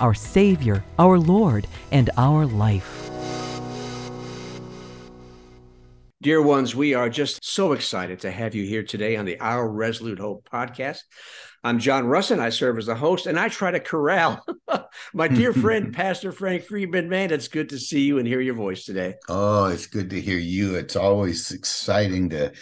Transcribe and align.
our 0.00 0.14
Savior, 0.14 0.84
our 0.98 1.18
Lord, 1.18 1.66
and 1.92 2.10
our 2.16 2.46
life. 2.46 3.08
Dear 6.20 6.42
ones, 6.42 6.74
we 6.74 6.94
are 6.94 7.08
just 7.08 7.44
so 7.44 7.72
excited 7.72 8.18
to 8.20 8.30
have 8.32 8.52
you 8.52 8.64
here 8.64 8.82
today 8.82 9.16
on 9.16 9.24
the 9.24 9.38
Our 9.38 9.68
Resolute 9.68 10.18
Hope 10.18 10.48
podcast. 10.52 11.02
I'm 11.64 11.80
John 11.80 12.06
Russ 12.06 12.30
and 12.30 12.40
I 12.40 12.50
serve 12.50 12.78
as 12.78 12.86
the 12.86 12.94
host, 12.94 13.26
and 13.26 13.38
I 13.38 13.48
try 13.48 13.70
to 13.72 13.80
corral 13.80 14.44
my 15.12 15.26
dear 15.26 15.52
friend, 15.54 15.92
Pastor 15.92 16.30
Frank 16.30 16.64
Friedmann. 16.64 17.08
Man, 17.08 17.32
it's 17.32 17.48
good 17.48 17.68
to 17.70 17.78
see 17.78 18.02
you 18.02 18.18
and 18.18 18.28
hear 18.28 18.40
your 18.40 18.54
voice 18.54 18.84
today. 18.84 19.14
Oh, 19.28 19.66
it's 19.66 19.86
good 19.86 20.10
to 20.10 20.20
hear 20.20 20.38
you. 20.38 20.76
It's 20.76 20.96
always 20.96 21.50
exciting 21.50 22.30
to 22.30 22.52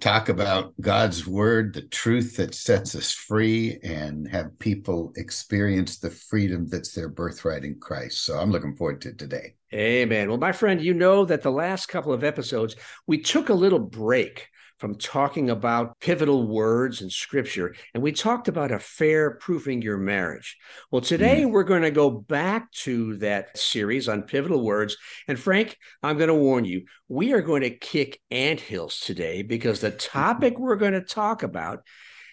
talk 0.00 0.28
about 0.28 0.72
God's 0.80 1.26
word, 1.26 1.74
the 1.74 1.82
truth 1.82 2.36
that 2.36 2.54
sets 2.54 2.94
us 2.94 3.12
free, 3.12 3.78
and 3.82 4.28
have 4.28 4.58
people 4.58 5.12
experience 5.16 5.98
the 5.98 6.10
freedom 6.10 6.66
that's 6.68 6.92
their 6.92 7.08
birthright 7.08 7.64
in 7.64 7.78
Christ. 7.78 8.24
So 8.24 8.38
I'm 8.38 8.50
looking 8.50 8.74
forward 8.74 9.00
to 9.02 9.12
today. 9.12 9.54
Amen. 9.72 10.28
Well, 10.28 10.38
my 10.38 10.52
friend, 10.52 10.82
you 10.82 10.94
know 10.94 11.24
that 11.24 11.42
the 11.42 11.52
last 11.52 11.86
couple 11.86 12.12
of 12.12 12.24
episodes, 12.24 12.74
we 13.06 13.18
took 13.18 13.48
a 13.48 13.54
little 13.54 13.78
break 13.78 14.48
from 14.80 14.96
talking 14.96 15.50
about 15.50 16.00
pivotal 16.00 16.48
words 16.48 17.02
in 17.02 17.10
scripture, 17.10 17.74
and 17.92 18.02
we 18.02 18.12
talked 18.12 18.48
about 18.48 18.72
a 18.72 18.78
fair 18.78 19.32
proofing 19.32 19.82
your 19.82 19.98
marriage. 19.98 20.56
Well, 20.90 21.02
today 21.02 21.42
mm. 21.42 21.50
we're 21.50 21.64
going 21.64 21.82
to 21.82 21.90
go 21.90 22.10
back 22.10 22.72
to 22.72 23.18
that 23.18 23.58
series 23.58 24.08
on 24.08 24.22
pivotal 24.22 24.64
words. 24.64 24.96
And 25.28 25.38
Frank, 25.38 25.76
I'm 26.02 26.16
going 26.16 26.28
to 26.28 26.34
warn 26.34 26.64
you, 26.64 26.86
we 27.08 27.34
are 27.34 27.42
going 27.42 27.60
to 27.60 27.70
kick 27.70 28.18
anthills 28.30 29.00
today 29.00 29.42
because 29.42 29.80
the 29.80 29.90
topic 29.90 30.58
we're 30.58 30.76
going 30.76 30.94
to 30.94 31.02
talk 31.02 31.42
about, 31.42 31.84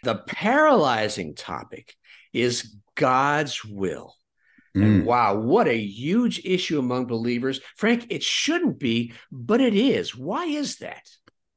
the 0.04 0.16
paralyzing 0.16 1.36
topic, 1.36 1.95
is 2.32 2.78
God's 2.95 3.64
will. 3.66 4.16
And 4.73 5.04
mm. 5.04 5.06
wow, 5.06 5.36
what 5.36 5.67
a 5.67 5.78
huge 5.78 6.42
issue 6.45 6.80
among 6.80 7.08
believers. 7.08 7.59
Frank, 7.76 8.06
it 8.09 8.23
shouldn't 8.23 8.80
be, 8.80 9.11
but 9.32 9.59
it 9.59 9.73
is. 9.73 10.16
Why 10.16 10.45
is 10.45 10.78
that? 10.78 11.09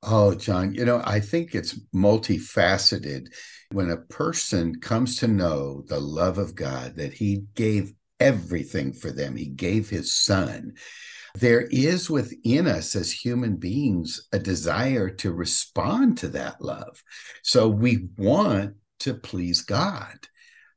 Oh, 0.02 0.34
John, 0.34 0.74
you 0.74 0.84
know, 0.84 1.02
I 1.04 1.20
think 1.20 1.54
it's 1.54 1.78
multifaceted. 1.94 3.26
When 3.72 3.90
a 3.90 3.98
person 3.98 4.80
comes 4.80 5.16
to 5.16 5.28
know 5.28 5.84
the 5.86 6.00
love 6.00 6.38
of 6.38 6.54
God, 6.54 6.96
that 6.96 7.12
He 7.12 7.44
gave 7.54 7.92
everything 8.18 8.92
for 8.92 9.10
them, 9.12 9.36
He 9.36 9.46
gave 9.46 9.90
His 9.90 10.12
Son. 10.12 10.72
There 11.34 11.62
is 11.70 12.10
within 12.10 12.66
us 12.66 12.96
as 12.96 13.12
human 13.12 13.56
beings 13.56 14.26
a 14.32 14.38
desire 14.38 15.10
to 15.10 15.32
respond 15.32 16.18
to 16.18 16.28
that 16.28 16.60
love. 16.60 17.02
So 17.42 17.68
we 17.68 18.08
want 18.16 18.74
to 19.00 19.14
please 19.14 19.60
God. 19.60 20.16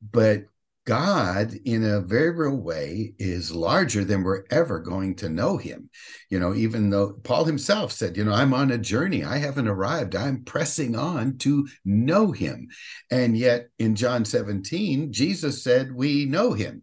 But 0.01 0.43
God, 0.85 1.53
in 1.63 1.85
a 1.85 2.01
very 2.01 2.31
real 2.31 2.57
way, 2.57 3.13
is 3.17 3.53
larger 3.53 4.03
than 4.03 4.23
we're 4.23 4.43
ever 4.51 4.79
going 4.79 5.15
to 5.17 5.29
know 5.29 5.55
him. 5.55 5.89
You 6.29 6.39
know, 6.39 6.53
even 6.53 6.89
though 6.89 7.13
Paul 7.23 7.45
himself 7.45 7.93
said, 7.93 8.17
you 8.17 8.25
know, 8.25 8.33
I'm 8.33 8.53
on 8.53 8.69
a 8.71 8.77
journey, 8.77 9.23
I 9.23 9.37
haven't 9.37 9.69
arrived, 9.69 10.13
I'm 10.13 10.43
pressing 10.43 10.97
on 10.97 11.37
to 11.39 11.67
know 11.85 12.31
him. 12.31 12.67
And 13.09 13.37
yet 13.37 13.69
in 13.79 13.95
John 13.95 14.25
17, 14.25 15.13
Jesus 15.13 15.63
said, 15.63 15.93
we 15.93 16.25
know 16.25 16.51
him. 16.51 16.81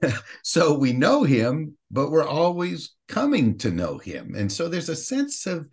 so 0.44 0.78
we 0.78 0.92
know 0.92 1.24
him, 1.24 1.76
but 1.90 2.10
we're 2.10 2.26
always 2.26 2.94
coming 3.08 3.58
to 3.58 3.70
know 3.72 3.98
him. 3.98 4.34
And 4.36 4.50
so 4.50 4.68
there's 4.68 4.88
a 4.88 4.96
sense 4.96 5.46
of, 5.46 5.68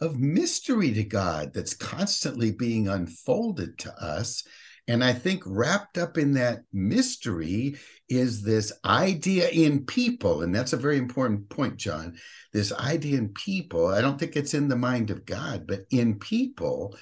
of 0.00 0.18
mystery 0.18 0.92
to 0.94 1.04
God 1.04 1.52
that's 1.52 1.74
constantly 1.74 2.50
being 2.50 2.88
unfolded 2.88 3.78
to 3.80 3.92
us 4.02 4.42
and 4.88 5.04
I 5.04 5.12
think 5.12 5.42
wrapped 5.46 5.98
up 5.98 6.18
in 6.18 6.32
that 6.34 6.62
mystery 6.72 7.76
is 8.08 8.42
this 8.42 8.72
idea 8.84 9.48
in 9.48 9.84
people. 9.84 10.42
And 10.42 10.54
that's 10.54 10.72
a 10.72 10.78
very 10.78 10.98
important 10.98 11.48
point, 11.48 11.76
John. 11.76 12.16
This 12.52 12.72
idea 12.72 13.18
in 13.18 13.28
people, 13.28 13.86
I 13.86 14.00
don't 14.00 14.18
think 14.18 14.36
it's 14.36 14.54
in 14.54 14.68
the 14.68 14.76
mind 14.76 15.10
of 15.10 15.24
God, 15.24 15.66
but 15.66 15.80
in 15.90 16.18
people, 16.18 16.96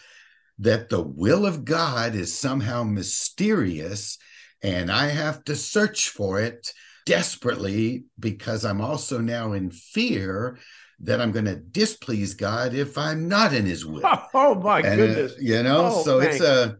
that 0.58 0.88
the 0.88 1.02
will 1.02 1.46
of 1.46 1.64
God 1.64 2.14
is 2.14 2.36
somehow 2.36 2.82
mysterious. 2.82 4.18
And 4.62 4.90
I 4.90 5.06
have 5.06 5.44
to 5.44 5.54
search 5.54 6.08
for 6.10 6.40
it 6.40 6.72
desperately 7.06 8.04
because 8.18 8.64
I'm 8.64 8.80
also 8.80 9.18
now 9.18 9.52
in 9.52 9.70
fear 9.70 10.58
that 11.00 11.20
I'm 11.20 11.32
going 11.32 11.44
to 11.44 11.56
displease 11.56 12.34
God 12.34 12.74
if 12.74 12.98
I'm 12.98 13.28
not 13.28 13.54
in 13.54 13.64
His 13.64 13.86
will. 13.86 14.02
Oh, 14.34 14.54
my 14.56 14.80
and, 14.80 14.88
uh, 14.88 14.96
goodness! 14.96 15.32
Uh, 15.32 15.36
you 15.40 15.62
know, 15.62 15.92
oh, 15.94 16.02
so 16.02 16.18
it's 16.20 16.40
a 16.40 16.78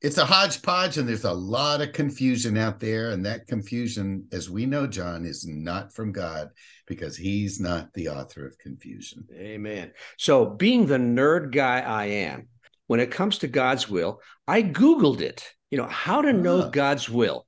it's 0.00 0.18
a 0.18 0.24
hodgepodge 0.24 0.96
and 0.96 1.08
there's 1.08 1.24
a 1.24 1.32
lot 1.32 1.80
of 1.80 1.92
confusion 1.92 2.56
out 2.56 2.78
there 2.78 3.10
and 3.10 3.26
that 3.26 3.46
confusion 3.48 4.24
as 4.32 4.48
we 4.48 4.64
know 4.64 4.86
john 4.86 5.24
is 5.24 5.46
not 5.46 5.92
from 5.92 6.12
god 6.12 6.50
because 6.86 7.16
he's 7.16 7.60
not 7.60 7.92
the 7.92 8.08
author 8.08 8.46
of 8.46 8.58
confusion. 8.58 9.26
Amen. 9.34 9.92
So 10.16 10.46
being 10.46 10.86
the 10.86 10.96
nerd 10.98 11.52
guy 11.52 11.80
i 11.80 12.06
am 12.06 12.48
when 12.86 13.00
it 13.00 13.10
comes 13.10 13.38
to 13.38 13.48
god's 13.48 13.88
will 13.88 14.20
i 14.46 14.62
googled 14.62 15.20
it 15.20 15.52
you 15.70 15.78
know 15.78 15.86
how 15.86 16.22
to 16.22 16.32
know 16.32 16.60
uh-huh. 16.60 16.70
god's 16.70 17.08
will. 17.08 17.46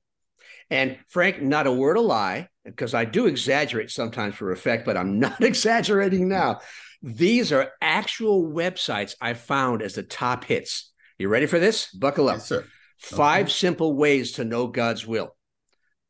And 0.69 0.97
frank 1.07 1.41
not 1.41 1.67
a 1.67 1.71
word 1.71 1.97
of 1.97 2.03
lie 2.03 2.49
because 2.65 2.93
i 2.93 3.05
do 3.05 3.27
exaggerate 3.27 3.91
sometimes 3.91 4.35
for 4.35 4.51
effect 4.51 4.85
but 4.85 4.97
i'm 4.97 5.19
not 5.25 5.41
exaggerating 5.41 6.27
now. 6.27 6.59
These 7.03 7.51
are 7.51 7.71
actual 7.81 8.43
websites 8.43 9.15
i 9.21 9.33
found 9.33 9.81
as 9.81 9.95
the 9.95 10.03
top 10.03 10.43
hits 10.43 10.90
you 11.21 11.29
ready 11.29 11.45
for 11.45 11.59
this? 11.59 11.91
Buckle 11.91 12.29
up. 12.29 12.37
Yes, 12.37 12.47
sir. 12.47 12.65
Five 12.97 13.45
okay. 13.45 13.53
simple 13.53 13.95
ways 13.95 14.33
to 14.33 14.43
know 14.43 14.67
God's 14.67 15.07
will. 15.07 15.35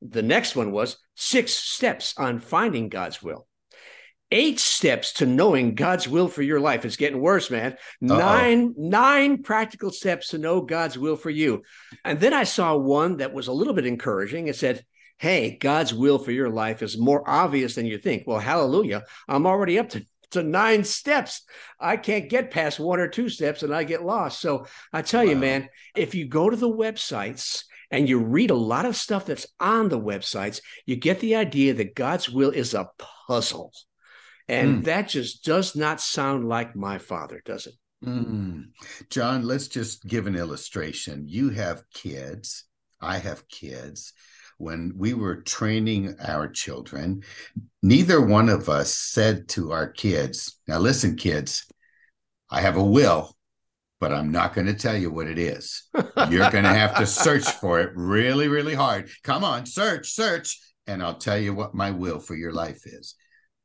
The 0.02 0.22
next 0.22 0.56
one 0.56 0.72
was 0.72 0.98
six 1.16 1.54
steps 1.54 2.14
on 2.18 2.40
finding 2.40 2.90
God's 2.90 3.22
will. 3.22 3.48
Eight 4.34 4.60
steps 4.60 5.14
to 5.14 5.26
knowing 5.26 5.76
God's 5.76 6.08
will 6.08 6.28
for 6.28 6.42
your 6.42 6.60
life. 6.60 6.86
It's 6.86 6.96
getting 6.96 7.22
worse, 7.22 7.52
man. 7.52 7.74
Uh-oh. 7.74 8.18
Nine, 8.18 8.74
nine 8.78 9.44
practical 9.44 9.92
steps 9.92 10.30
to 10.30 10.38
know 10.38 10.62
God's 10.62 10.98
will 10.98 11.18
for 11.18 11.30
you. 11.30 11.64
And 12.06 12.20
then 12.20 12.34
I 12.34 12.46
saw 12.46 12.76
one 12.76 13.18
that 13.18 13.34
was 13.34 13.48
a 13.48 13.54
little 13.54 13.74
bit 13.74 13.86
encouraging. 13.86 14.48
It 14.48 14.56
said, 14.56 14.86
Hey, 15.18 15.58
God's 15.58 15.94
will 15.94 16.18
for 16.18 16.32
your 16.32 16.50
life 16.50 16.82
is 16.82 16.98
more 16.98 17.30
obvious 17.30 17.76
than 17.76 17.86
you 17.86 18.00
think. 18.00 18.24
Well, 18.26 18.40
hallelujah. 18.40 19.04
I'm 19.28 19.46
already 19.46 19.78
up 19.78 19.90
to 19.90 20.06
to 20.32 20.44
nine 20.44 20.84
steps. 20.84 21.44
I 21.80 21.98
can't 21.98 22.30
get 22.30 22.52
past 22.52 22.80
one 22.80 23.00
or 23.00 23.08
two 23.08 23.30
steps 23.30 23.64
and 23.64 23.74
I 23.74 23.84
get 23.84 24.04
lost. 24.04 24.40
So 24.40 24.66
I 24.92 25.02
tell 25.02 25.24
wow. 25.24 25.32
you, 25.32 25.36
man, 25.36 25.70
if 25.96 26.16
you 26.16 26.28
go 26.28 26.50
to 26.50 26.56
the 26.56 26.72
websites 26.72 27.64
and 27.90 28.08
you 28.08 28.20
read 28.20 28.52
a 28.52 28.56
lot 28.56 28.86
of 28.86 28.96
stuff 28.96 29.26
that's 29.26 29.48
on 29.60 29.90
the 29.90 30.00
websites, 30.00 30.62
you 30.86 30.96
get 30.96 31.20
the 31.20 31.36
idea 31.36 31.74
that 31.76 31.96
God's 31.96 32.30
will 32.30 32.52
is 32.52 32.74
a 32.74 32.90
puzzle. 33.28 33.72
And 34.48 34.82
mm. 34.82 34.86
that 34.86 35.08
just 35.08 35.44
does 35.44 35.76
not 35.76 36.02
sound 36.02 36.48
like 36.48 36.76
my 36.76 36.98
father, 36.98 37.42
does 37.46 37.68
it? 37.68 37.76
Mm. 38.04 38.70
John, 39.10 39.44
let's 39.44 39.68
just 39.68 40.06
give 40.06 40.28
an 40.28 40.36
illustration. 40.36 41.26
You 41.28 41.50
have 41.50 41.84
kids, 41.94 42.66
I 43.00 43.18
have 43.18 43.48
kids 43.48 44.14
when 44.62 44.94
we 44.96 45.14
were 45.14 45.42
training 45.42 46.16
our 46.24 46.48
children, 46.48 47.24
neither 47.82 48.22
one 48.22 48.48
of 48.48 48.70
us 48.70 48.94
said 48.94 49.48
to 49.50 49.72
our 49.72 49.90
kids, 49.90 50.60
Now, 50.68 50.78
listen, 50.78 51.16
kids, 51.16 51.66
I 52.50 52.62
have 52.62 52.78
a 52.78 52.84
will, 52.84 53.36
but 54.00 54.14
I'm 54.14 54.32
not 54.32 54.54
going 54.54 54.68
to 54.68 54.74
tell 54.74 54.96
you 54.96 55.12
what 55.12 55.28
it 55.28 55.40
is. 55.40 55.84
You're 56.30 56.52
going 56.52 56.64
to 56.64 56.74
have 56.74 56.96
to 56.98 57.06
search 57.06 57.46
for 57.62 57.80
it 57.80 57.92
really, 57.96 58.48
really 58.48 58.76
hard. 58.76 59.10
Come 59.24 59.44
on, 59.44 59.66
search, 59.66 60.12
search, 60.12 60.60
and 60.86 61.02
I'll 61.02 61.18
tell 61.18 61.38
you 61.38 61.54
what 61.54 61.74
my 61.74 61.92
will 61.92 62.20
for 62.20 62.36
your 62.36 62.54
life 62.54 62.86
is. 62.86 63.16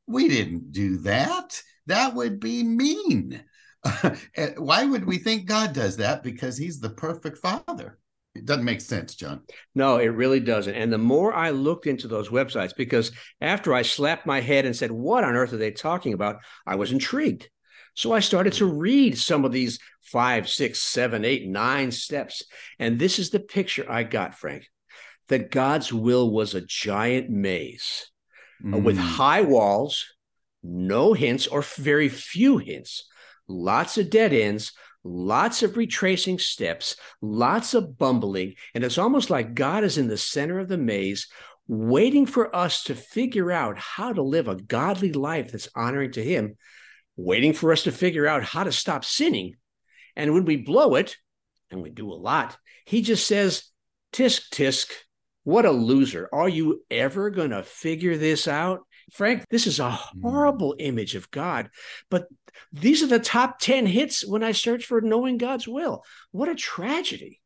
We 0.07 0.27
didn't 0.27 0.71
do 0.71 0.97
that. 0.99 1.61
That 1.85 2.15
would 2.15 2.39
be 2.39 2.63
mean. 2.63 3.43
Why 4.57 4.85
would 4.85 5.05
we 5.05 5.19
think 5.19 5.45
God 5.45 5.73
does 5.73 5.97
that? 5.97 6.23
Because 6.23 6.57
he's 6.57 6.79
the 6.79 6.89
perfect 6.89 7.37
father. 7.37 7.99
It 8.37 8.45
doesn't 8.45 8.65
make 8.65 8.81
sense, 8.81 9.15
John. 9.15 9.41
No, 9.73 9.97
it 9.97 10.07
really 10.07 10.39
doesn't. 10.39 10.75
And 10.75 10.93
the 10.93 10.97
more 10.97 11.33
I 11.33 11.49
looked 11.49 11.87
into 11.87 12.07
those 12.07 12.29
websites, 12.29 12.75
because 12.75 13.11
after 13.41 13.73
I 13.73 13.81
slapped 13.81 14.25
my 14.25 14.41
head 14.41 14.65
and 14.65 14.75
said, 14.75 14.91
What 14.91 15.23
on 15.23 15.35
earth 15.35 15.53
are 15.53 15.57
they 15.57 15.71
talking 15.71 16.13
about? 16.13 16.37
I 16.65 16.75
was 16.75 16.91
intrigued. 16.91 17.49
So 17.95 18.11
I 18.11 18.19
started 18.19 18.53
to 18.53 18.65
read 18.65 19.17
some 19.17 19.43
of 19.43 19.51
these 19.51 19.79
five, 20.03 20.47
six, 20.47 20.81
seven, 20.83 21.25
eight, 21.25 21.47
nine 21.47 21.91
steps. 21.91 22.43
And 22.77 22.99
this 22.99 23.17
is 23.17 23.31
the 23.31 23.39
picture 23.39 23.91
I 23.91 24.03
got, 24.03 24.35
Frank. 24.35 24.67
that 25.29 25.51
God's 25.51 25.91
will 25.91 26.31
was 26.31 26.53
a 26.53 26.61
giant 26.61 27.29
maze 27.29 28.09
mm. 28.63 28.83
with 28.83 28.97
high 28.97 29.41
walls, 29.41 30.05
no 30.63 31.13
hints 31.13 31.47
or 31.47 31.61
very 31.61 32.09
few 32.09 32.57
hints, 32.57 33.07
lots 33.47 33.97
of 33.97 34.09
dead 34.09 34.33
ends, 34.33 34.73
lots 35.07 35.63
of 35.63 35.77
retracing 35.77 36.39
steps, 36.39 36.95
lots 37.21 37.73
of 37.73 37.97
bumbling. 37.97 38.55
And 38.73 38.83
it's 38.83 38.97
almost 38.97 39.29
like 39.29 39.55
God 39.55 39.83
is 39.83 39.97
in 39.97 40.07
the 40.07 40.17
center 40.17 40.59
of 40.59 40.67
the 40.67 40.77
maze, 40.77 41.27
waiting 41.67 42.25
for 42.25 42.55
us 42.55 42.83
to 42.83 42.95
figure 42.95 43.51
out 43.51 43.77
how 43.77 44.13
to 44.13 44.21
live 44.21 44.47
a 44.47 44.55
godly 44.55 45.13
life 45.13 45.51
that's 45.51 45.69
honoring 45.75 46.11
to 46.13 46.23
Him, 46.23 46.55
waiting 47.15 47.53
for 47.53 47.71
us 47.71 47.83
to 47.83 47.91
figure 47.91 48.27
out 48.27 48.43
how 48.43 48.63
to 48.63 48.71
stop 48.71 49.03
sinning. 49.03 49.55
And 50.15 50.33
when 50.33 50.45
we 50.45 50.57
blow 50.57 50.95
it, 50.95 51.15
and 51.69 51.81
we 51.81 51.89
do 51.89 52.11
a 52.11 52.15
lot, 52.15 52.57
He 52.85 53.01
just 53.01 53.27
says, 53.27 53.63
Tisk, 54.13 54.49
tisk, 54.49 54.91
what 55.43 55.65
a 55.65 55.71
loser. 55.71 56.29
Are 56.33 56.49
you 56.49 56.83
ever 56.89 57.29
going 57.29 57.51
to 57.51 57.63
figure 57.63 58.17
this 58.17 58.47
out? 58.47 58.81
Frank, 59.11 59.45
this 59.49 59.67
is 59.67 59.79
a 59.79 59.91
hmm. 59.91 60.21
horrible 60.21 60.75
image 60.79 61.15
of 61.15 61.31
God, 61.31 61.69
but 62.09 62.27
these 62.71 63.03
are 63.03 63.07
the 63.07 63.19
top 63.19 63.59
10 63.59 63.85
hits 63.85 64.25
when 64.25 64.43
I 64.43 64.51
search 64.51 64.85
for 64.85 65.01
knowing 65.01 65.37
God's 65.37 65.67
will. 65.67 66.03
What 66.31 66.49
a 66.49 66.55
tragedy. 66.55 67.41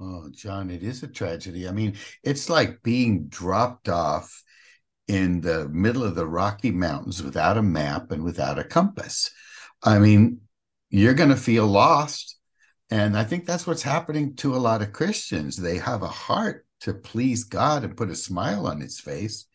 Oh, 0.00 0.30
John, 0.30 0.70
it 0.70 0.82
is 0.82 1.02
a 1.02 1.08
tragedy. 1.08 1.68
I 1.68 1.72
mean, 1.72 1.96
it's 2.24 2.48
like 2.48 2.82
being 2.82 3.26
dropped 3.26 3.88
off 3.88 4.42
in 5.06 5.40
the 5.40 5.68
middle 5.68 6.04
of 6.04 6.14
the 6.14 6.26
Rocky 6.26 6.70
Mountains 6.70 7.22
without 7.22 7.58
a 7.58 7.62
map 7.62 8.10
and 8.10 8.24
without 8.24 8.58
a 8.58 8.64
compass. 8.64 9.30
I 9.82 9.98
mean, 9.98 10.40
you're 10.88 11.14
going 11.14 11.30
to 11.30 11.36
feel 11.36 11.66
lost. 11.66 12.38
And 12.90 13.16
I 13.16 13.24
think 13.24 13.44
that's 13.44 13.66
what's 13.66 13.82
happening 13.82 14.34
to 14.36 14.54
a 14.54 14.58
lot 14.58 14.82
of 14.82 14.92
Christians. 14.92 15.56
They 15.56 15.78
have 15.78 16.02
a 16.02 16.08
heart 16.08 16.66
to 16.80 16.94
please 16.94 17.44
God 17.44 17.84
and 17.84 17.96
put 17.96 18.10
a 18.10 18.16
smile 18.16 18.66
on 18.66 18.80
his 18.80 18.98
face, 18.98 19.46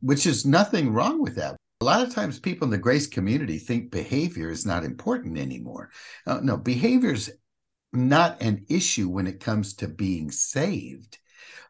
which 0.00 0.26
is 0.26 0.46
nothing 0.46 0.92
wrong 0.92 1.20
with 1.20 1.36
that. 1.36 1.56
A 1.82 1.86
lot 1.86 2.06
of 2.06 2.14
times, 2.14 2.38
people 2.38 2.66
in 2.66 2.70
the 2.70 2.76
grace 2.76 3.06
community 3.06 3.58
think 3.58 3.90
behavior 3.90 4.50
is 4.50 4.66
not 4.66 4.84
important 4.84 5.38
anymore. 5.38 5.90
Uh, 6.26 6.38
no, 6.42 6.58
behavior 6.58 7.14
is 7.14 7.32
not 7.90 8.42
an 8.42 8.66
issue 8.68 9.08
when 9.08 9.26
it 9.26 9.40
comes 9.40 9.72
to 9.76 9.88
being 9.88 10.30
saved, 10.30 11.18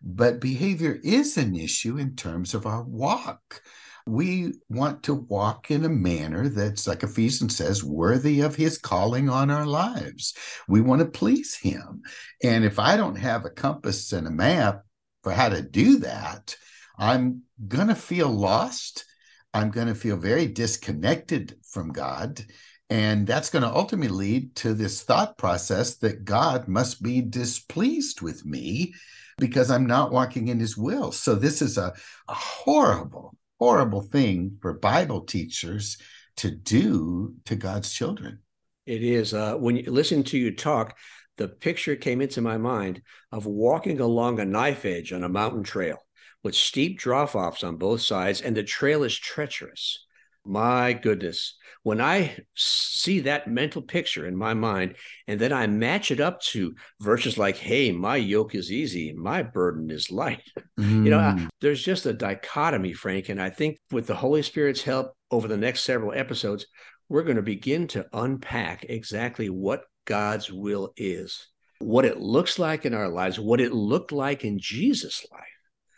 but 0.02 0.40
behavior 0.40 0.98
is 1.04 1.36
an 1.36 1.54
issue 1.54 1.98
in 1.98 2.16
terms 2.16 2.54
of 2.54 2.66
our 2.66 2.82
walk. 2.82 3.62
We 4.04 4.54
want 4.68 5.04
to 5.04 5.14
walk 5.14 5.70
in 5.70 5.84
a 5.84 5.88
manner 5.88 6.48
that's, 6.48 6.88
like 6.88 7.04
Ephesians 7.04 7.56
says, 7.56 7.84
worthy 7.84 8.40
of 8.40 8.56
his 8.56 8.78
calling 8.78 9.28
on 9.28 9.48
our 9.48 9.66
lives. 9.66 10.34
We 10.66 10.80
want 10.80 11.02
to 11.02 11.06
please 11.06 11.54
him. 11.54 12.02
And 12.42 12.64
if 12.64 12.80
I 12.80 12.96
don't 12.96 13.14
have 13.14 13.44
a 13.44 13.50
compass 13.50 14.12
and 14.12 14.26
a 14.26 14.32
map 14.32 14.82
for 15.22 15.30
how 15.30 15.50
to 15.50 15.62
do 15.62 16.00
that, 16.00 16.56
I'm 16.98 17.42
going 17.68 17.88
to 17.88 17.94
feel 17.94 18.28
lost 18.28 19.04
I'm 19.52 19.70
going 19.70 19.88
to 19.88 19.94
feel 19.94 20.17
very 20.17 20.47
disconnected 20.47 21.56
from 21.62 21.91
God. 21.91 22.44
And 22.88 23.26
that's 23.26 23.50
going 23.50 23.62
to 23.62 23.75
ultimately 23.75 24.17
lead 24.17 24.56
to 24.56 24.75
this 24.75 25.02
thought 25.02 25.38
process 25.38 25.97
that 25.99 26.25
God 26.25 26.67
must 26.67 27.02
be 27.02 27.20
displeased 27.20 28.20
with 28.20 28.44
me 28.44 28.94
because 29.38 29.70
I'm 29.70 29.87
not 29.87 30.12
walking 30.12 30.49
in 30.49 30.58
his 30.58 30.76
will. 30.76 31.12
So, 31.12 31.35
this 31.35 31.62
is 31.62 31.79
a, 31.79 31.94
a 32.29 32.35
horrible, 32.35 33.37
horrible 33.58 34.02
thing 34.02 34.58
for 34.61 34.75
Bible 34.75 35.23
teachers 35.23 35.99
to 36.38 36.50
do 36.50 37.35
to 37.46 37.55
God's 37.55 37.93
children. 37.93 38.41
It 38.87 39.03
is. 39.05 39.35
Uh, 39.35 39.55
when 39.55 39.76
you 39.76 39.91
listen 39.91 40.25
to 40.25 40.38
you 40.38 40.55
talk, 40.55 40.96
the 41.37 41.49
picture 41.49 41.96
came 41.96 42.20
into 42.20 42.41
my 42.41 42.58
mind 42.58 43.03
of 43.31 43.46
walking 43.46 44.00
along 44.00 44.41
a 44.41 44.44
knife 44.44 44.85
edge 44.85 45.12
on 45.12 45.23
a 45.23 45.29
mountain 45.29 45.62
trail 45.62 45.99
with 46.42 46.54
steep 46.54 46.98
drop 46.98 47.34
offs 47.34 47.64
on 47.64 47.76
both 47.76 48.00
sides, 48.00 48.40
and 48.40 48.56
the 48.56 48.62
trail 48.62 49.02
is 49.02 49.16
treacherous. 49.16 50.06
My 50.44 50.94
goodness. 50.94 51.56
When 51.82 52.00
I 52.00 52.37
see 52.54 53.20
that 53.20 53.48
mental 53.48 53.82
picture 53.82 54.26
in 54.26 54.37
my 54.37 54.54
mind, 54.54 54.96
and 55.26 55.38
then 55.38 55.52
I 55.52 55.66
match 55.66 56.10
it 56.10 56.20
up 56.20 56.40
to 56.42 56.75
verses 57.00 57.37
like, 57.37 57.56
Hey, 57.56 57.92
my 57.92 58.16
yoke 58.16 58.54
is 58.54 58.72
easy, 58.72 59.12
my 59.12 59.42
burden 59.42 59.90
is 59.90 60.10
light. 60.10 60.42
Mm. 60.78 61.04
You 61.04 61.10
know, 61.10 61.19
mm. 61.19 61.48
there's 61.60 61.82
just 61.82 62.06
a 62.06 62.12
dichotomy, 62.12 62.93
Frank. 62.93 63.28
And 63.28 63.40
I 63.40 63.50
think 63.50 63.78
with 63.90 64.06
the 64.06 64.14
Holy 64.14 64.43
Spirit's 64.43 64.82
help 64.82 65.12
over 65.31 65.46
the 65.46 65.56
next 65.56 65.84
several 65.84 66.12
episodes, 66.12 66.66
we're 67.08 67.22
going 67.22 67.36
to 67.36 67.43
begin 67.43 67.86
to 67.88 68.06
unpack 68.12 68.86
exactly 68.88 69.50
what 69.50 69.84
God's 70.06 70.50
will 70.50 70.93
is, 70.96 71.48
what 71.81 72.04
it 72.04 72.19
looks 72.20 72.58
like 72.58 72.86
in 72.86 72.94
our 72.94 73.08
lives, 73.08 73.38
what 73.38 73.60
it 73.60 73.72
looked 73.72 74.12
like 74.12 74.44
in 74.44 74.58
Jesus' 74.58 75.26
life 75.31 75.43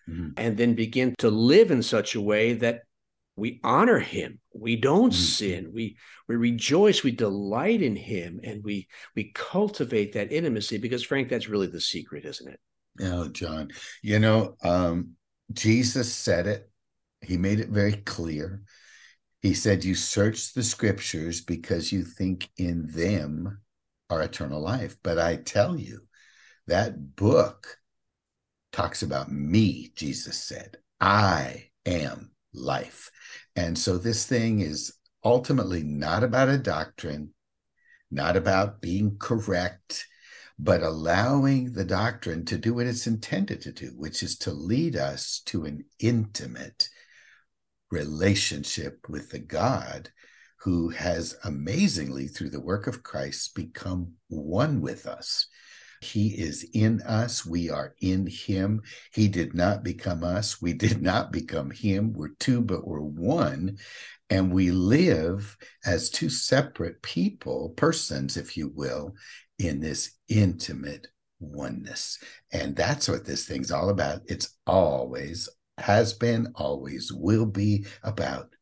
mm-hmm. 0.08 0.30
and 0.36 0.56
then 0.56 0.74
begin 0.74 1.14
to 1.18 1.30
live 1.30 1.70
in 1.70 1.82
such 1.82 2.14
a 2.14 2.20
way 2.20 2.54
that 2.54 2.82
we 3.36 3.60
honor 3.64 3.98
him. 3.98 4.40
We 4.54 4.76
don't 4.76 5.12
mm-hmm. 5.12 5.22
sin. 5.22 5.72
We 5.72 5.96
we 6.28 6.36
rejoice 6.36 7.02
we 7.02 7.12
delight 7.12 7.82
in 7.82 7.96
him 7.96 8.40
and 8.44 8.62
we 8.62 8.88
we 9.16 9.32
cultivate 9.34 10.12
that 10.12 10.32
intimacy 10.32 10.78
because 10.78 11.02
frank 11.02 11.28
that's 11.28 11.48
really 11.48 11.66
the 11.66 11.80
secret 11.80 12.24
isn't 12.24 12.52
it? 12.52 12.60
Oh 13.00 13.28
john. 13.28 13.70
You 14.02 14.18
know 14.18 14.56
um 14.62 15.12
jesus 15.52 16.12
said 16.12 16.46
it. 16.46 16.70
He 17.22 17.36
made 17.36 17.60
it 17.60 17.68
very 17.68 17.92
clear. 17.92 18.62
He 19.40 19.54
said 19.54 19.84
you 19.84 19.94
search 19.94 20.52
the 20.52 20.62
scriptures 20.62 21.40
because 21.40 21.90
you 21.90 22.04
think 22.04 22.48
in 22.58 22.86
them 22.88 23.60
are 24.10 24.22
eternal 24.22 24.60
life. 24.60 24.96
But 25.02 25.18
i 25.18 25.36
tell 25.36 25.76
you 25.76 26.02
that 26.66 27.16
book 27.16 27.78
talks 28.72 29.02
about 29.02 29.30
me, 29.30 29.92
Jesus 29.94 30.36
said. 30.38 30.78
I 31.00 31.70
am 31.86 32.32
life. 32.54 33.10
And 33.56 33.78
so 33.78 33.98
this 33.98 34.26
thing 34.26 34.60
is 34.60 34.94
ultimately 35.24 35.82
not 35.82 36.24
about 36.24 36.48
a 36.48 36.58
doctrine, 36.58 37.34
not 38.10 38.36
about 38.36 38.80
being 38.80 39.16
correct, 39.18 40.06
but 40.58 40.82
allowing 40.82 41.72
the 41.72 41.84
doctrine 41.84 42.44
to 42.46 42.58
do 42.58 42.74
what 42.74 42.86
it's 42.86 43.06
intended 43.06 43.60
to 43.62 43.72
do, 43.72 43.92
which 43.96 44.22
is 44.22 44.38
to 44.38 44.52
lead 44.52 44.96
us 44.96 45.42
to 45.46 45.64
an 45.64 45.84
intimate 45.98 46.88
relationship 47.90 49.06
with 49.08 49.30
the 49.30 49.38
God 49.38 50.10
who 50.60 50.88
has 50.90 51.36
amazingly, 51.44 52.28
through 52.28 52.50
the 52.50 52.60
work 52.60 52.86
of 52.86 53.02
Christ, 53.02 53.54
become 53.54 54.12
one 54.28 54.80
with 54.80 55.06
us. 55.06 55.48
He 56.02 56.28
is 56.28 56.66
in 56.74 57.00
us. 57.02 57.46
We 57.46 57.70
are 57.70 57.94
in 58.00 58.26
him. 58.26 58.82
He 59.14 59.28
did 59.28 59.54
not 59.54 59.84
become 59.84 60.24
us. 60.24 60.60
We 60.60 60.72
did 60.72 61.00
not 61.00 61.32
become 61.32 61.70
him. 61.70 62.12
We're 62.12 62.34
two, 62.40 62.60
but 62.60 62.86
we're 62.86 63.00
one. 63.00 63.78
And 64.28 64.52
we 64.52 64.70
live 64.70 65.56
as 65.84 66.10
two 66.10 66.30
separate 66.30 67.02
people, 67.02 67.74
persons, 67.76 68.36
if 68.36 68.56
you 68.56 68.72
will, 68.74 69.14
in 69.58 69.80
this 69.80 70.12
intimate 70.28 71.06
oneness. 71.38 72.18
And 72.52 72.74
that's 72.74 73.08
what 73.08 73.24
this 73.24 73.46
thing's 73.46 73.70
all 73.70 73.90
about. 73.90 74.22
It's 74.26 74.56
always, 74.66 75.48
has 75.78 76.14
been, 76.14 76.52
always 76.54 77.12
will 77.12 77.46
be 77.46 77.86
about 78.02 78.54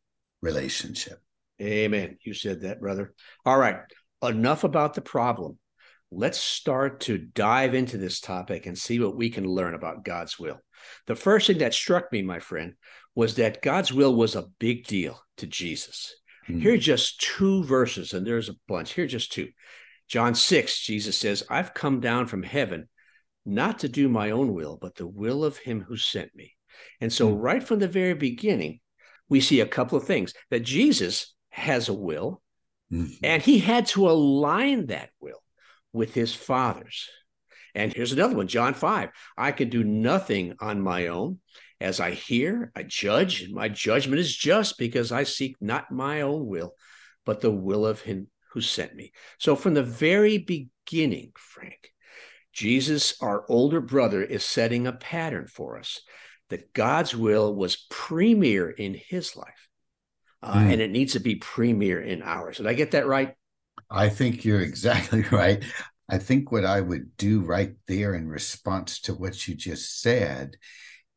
relationship. 0.42 1.20
Amen. 1.60 2.18
You 2.24 2.34
said 2.34 2.62
that, 2.62 2.80
brother. 2.80 3.14
All 3.44 3.58
right. 3.58 3.76
Enough 4.22 4.64
about 4.64 4.94
the 4.94 5.00
problem 5.00 5.58
let's 6.10 6.38
start 6.38 7.00
to 7.00 7.18
dive 7.18 7.74
into 7.74 7.96
this 7.96 8.20
topic 8.20 8.66
and 8.66 8.76
see 8.76 8.98
what 8.98 9.16
we 9.16 9.30
can 9.30 9.44
learn 9.44 9.74
about 9.74 10.04
God's 10.04 10.38
will. 10.38 10.58
The 11.06 11.14
first 11.14 11.46
thing 11.46 11.58
that 11.58 11.74
struck 11.74 12.10
me, 12.10 12.22
my 12.22 12.40
friend, 12.40 12.74
was 13.14 13.36
that 13.36 13.62
God's 13.62 13.92
will 13.92 14.14
was 14.14 14.34
a 14.34 14.48
big 14.58 14.86
deal 14.86 15.20
to 15.36 15.46
Jesus. 15.46 16.14
Hmm. 16.46 16.60
Here 16.60 16.74
are 16.74 16.78
just 16.78 17.20
two 17.20 17.64
verses, 17.64 18.12
and 18.12 18.26
there's 18.26 18.48
a 18.48 18.56
bunch. 18.66 18.92
Here 18.92 19.04
are 19.04 19.08
just 19.08 19.32
two. 19.32 19.48
John 20.08 20.34
6, 20.34 20.80
Jesus 20.80 21.16
says, 21.16 21.44
I've 21.48 21.74
come 21.74 22.00
down 22.00 22.26
from 22.26 22.42
heaven 22.42 22.88
not 23.46 23.80
to 23.80 23.88
do 23.88 24.08
my 24.08 24.30
own 24.30 24.54
will, 24.54 24.78
but 24.80 24.96
the 24.96 25.06
will 25.06 25.44
of 25.44 25.58
him 25.58 25.80
who 25.80 25.96
sent 25.96 26.34
me. 26.34 26.54
And 27.00 27.12
so, 27.12 27.28
hmm. 27.28 27.40
right 27.40 27.62
from 27.62 27.78
the 27.78 27.88
very 27.88 28.14
beginning, 28.14 28.80
we 29.28 29.40
see 29.40 29.60
a 29.60 29.66
couple 29.66 29.96
of 29.96 30.04
things 30.04 30.34
that 30.50 30.60
Jesus 30.60 31.34
has 31.50 31.88
a 31.88 31.94
will, 31.94 32.42
mm-hmm. 32.92 33.12
and 33.22 33.42
he 33.42 33.58
had 33.58 33.86
to 33.86 34.08
align 34.08 34.86
that 34.86 35.10
will 35.20 35.39
with 35.92 36.14
his 36.14 36.34
fathers. 36.34 37.08
And 37.74 37.92
here's 37.92 38.12
another 38.12 38.36
one, 38.36 38.48
John 38.48 38.74
5. 38.74 39.10
I 39.36 39.52
can 39.52 39.68
do 39.68 39.84
nothing 39.84 40.54
on 40.60 40.80
my 40.80 41.08
own. 41.08 41.38
As 41.80 41.98
I 41.98 42.10
hear, 42.10 42.72
I 42.76 42.82
judge, 42.82 43.42
and 43.42 43.54
my 43.54 43.68
judgment 43.68 44.20
is 44.20 44.36
just 44.36 44.76
because 44.76 45.12
I 45.12 45.22
seek 45.22 45.56
not 45.60 45.90
my 45.90 46.20
own 46.20 46.46
will, 46.46 46.74
but 47.24 47.40
the 47.40 47.50
will 47.50 47.86
of 47.86 48.02
him 48.02 48.28
who 48.52 48.60
sent 48.60 48.94
me. 48.94 49.12
So 49.38 49.56
from 49.56 49.74
the 49.74 49.82
very 49.82 50.36
beginning, 50.36 51.32
Frank, 51.36 51.90
Jesus, 52.52 53.14
our 53.22 53.44
older 53.48 53.80
brother, 53.80 54.22
is 54.22 54.44
setting 54.44 54.86
a 54.86 54.92
pattern 54.92 55.46
for 55.46 55.78
us 55.78 56.00
that 56.50 56.74
God's 56.74 57.16
will 57.16 57.54
was 57.54 57.86
premier 57.88 58.68
in 58.68 58.94
his 58.94 59.36
life. 59.36 59.68
Uh, 60.42 60.54
mm. 60.54 60.72
And 60.72 60.80
it 60.80 60.90
needs 60.90 61.12
to 61.12 61.20
be 61.20 61.36
premier 61.36 62.00
in 62.00 62.22
ours. 62.22 62.58
Did 62.58 62.66
I 62.66 62.74
get 62.74 62.90
that 62.90 63.06
right? 63.06 63.34
I 63.90 64.08
think 64.08 64.44
you're 64.44 64.60
exactly 64.62 65.22
right. 65.30 65.64
I 66.08 66.18
think 66.18 66.50
what 66.50 66.64
I 66.64 66.80
would 66.80 67.16
do 67.16 67.40
right 67.40 67.74
there 67.86 68.14
in 68.14 68.28
response 68.28 69.00
to 69.02 69.14
what 69.14 69.46
you 69.46 69.54
just 69.54 70.00
said 70.00 70.56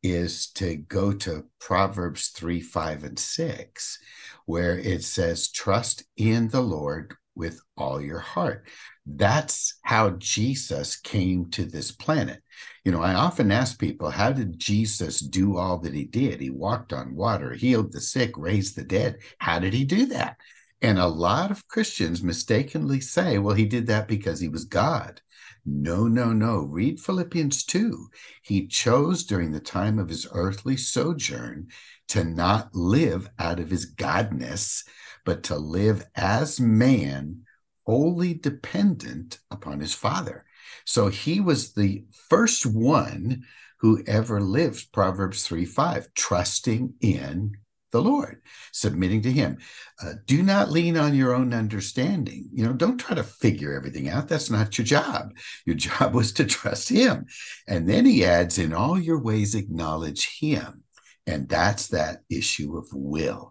is 0.02 0.48
to 0.52 0.76
go 0.76 1.12
to 1.12 1.46
Proverbs 1.58 2.28
3, 2.28 2.60
5, 2.60 3.04
and 3.04 3.18
6, 3.18 3.98
where 4.46 4.78
it 4.78 5.02
says, 5.02 5.50
Trust 5.50 6.04
in 6.16 6.48
the 6.48 6.60
Lord 6.60 7.14
with 7.34 7.60
all 7.76 8.00
your 8.00 8.20
heart. 8.20 8.68
That's 9.06 9.78
how 9.82 10.10
Jesus 10.10 10.96
came 10.96 11.50
to 11.50 11.64
this 11.64 11.90
planet. 11.90 12.42
You 12.84 12.92
know, 12.92 13.02
I 13.02 13.14
often 13.14 13.50
ask 13.50 13.78
people, 13.78 14.10
how 14.10 14.32
did 14.32 14.58
Jesus 14.58 15.20
do 15.20 15.56
all 15.56 15.78
that 15.78 15.94
he 15.94 16.04
did? 16.04 16.40
He 16.40 16.50
walked 16.50 16.92
on 16.92 17.16
water, 17.16 17.52
healed 17.52 17.92
the 17.92 18.00
sick, 18.00 18.36
raised 18.36 18.76
the 18.76 18.84
dead. 18.84 19.18
How 19.38 19.58
did 19.58 19.74
he 19.74 19.84
do 19.84 20.06
that? 20.06 20.36
And 20.84 20.98
a 20.98 21.06
lot 21.06 21.50
of 21.50 21.66
Christians 21.66 22.22
mistakenly 22.22 23.00
say, 23.00 23.38
well, 23.38 23.54
he 23.54 23.64
did 23.64 23.86
that 23.86 24.06
because 24.06 24.40
he 24.40 24.48
was 24.48 24.66
God. 24.66 25.22
No, 25.64 26.06
no, 26.06 26.34
no. 26.34 26.58
Read 26.58 27.00
Philippians 27.00 27.64
2. 27.64 28.08
He 28.42 28.66
chose 28.66 29.24
during 29.24 29.52
the 29.52 29.60
time 29.60 29.98
of 29.98 30.10
his 30.10 30.26
earthly 30.30 30.76
sojourn 30.76 31.68
to 32.08 32.22
not 32.22 32.74
live 32.74 33.30
out 33.38 33.60
of 33.60 33.70
his 33.70 33.94
godness, 33.94 34.86
but 35.24 35.42
to 35.44 35.56
live 35.56 36.04
as 36.16 36.60
man, 36.60 37.44
wholly 37.86 38.34
dependent 38.34 39.38
upon 39.50 39.80
his 39.80 39.94
Father. 39.94 40.44
So 40.84 41.08
he 41.08 41.40
was 41.40 41.72
the 41.72 42.04
first 42.28 42.66
one 42.66 43.44
who 43.78 44.04
ever 44.06 44.38
lived 44.38 44.92
Proverbs 44.92 45.46
3 45.46 45.64
5, 45.64 46.12
trusting 46.12 46.92
in 47.00 47.56
the 47.94 48.02
Lord, 48.02 48.42
submitting 48.72 49.22
to 49.22 49.30
Him. 49.30 49.58
Uh, 50.02 50.14
do 50.26 50.42
not 50.42 50.70
lean 50.70 50.96
on 50.96 51.14
your 51.14 51.32
own 51.32 51.54
understanding. 51.54 52.48
You 52.52 52.64
know, 52.64 52.72
don't 52.72 52.98
try 52.98 53.14
to 53.14 53.22
figure 53.22 53.72
everything 53.72 54.08
out. 54.08 54.26
That's 54.26 54.50
not 54.50 54.76
your 54.76 54.84
job. 54.84 55.32
Your 55.64 55.76
job 55.86 56.12
was 56.12 56.32
to 56.32 56.44
trust 56.44 56.88
Him. 56.88 57.26
And 57.68 57.88
then 57.88 58.04
He 58.04 58.24
adds, 58.24 58.58
in 58.58 58.74
all 58.74 58.98
your 58.98 59.20
ways, 59.22 59.54
acknowledge 59.54 60.38
Him. 60.40 60.82
And 61.28 61.48
that's 61.48 61.86
that 61.88 62.22
issue 62.28 62.76
of 62.76 62.88
will. 62.92 63.50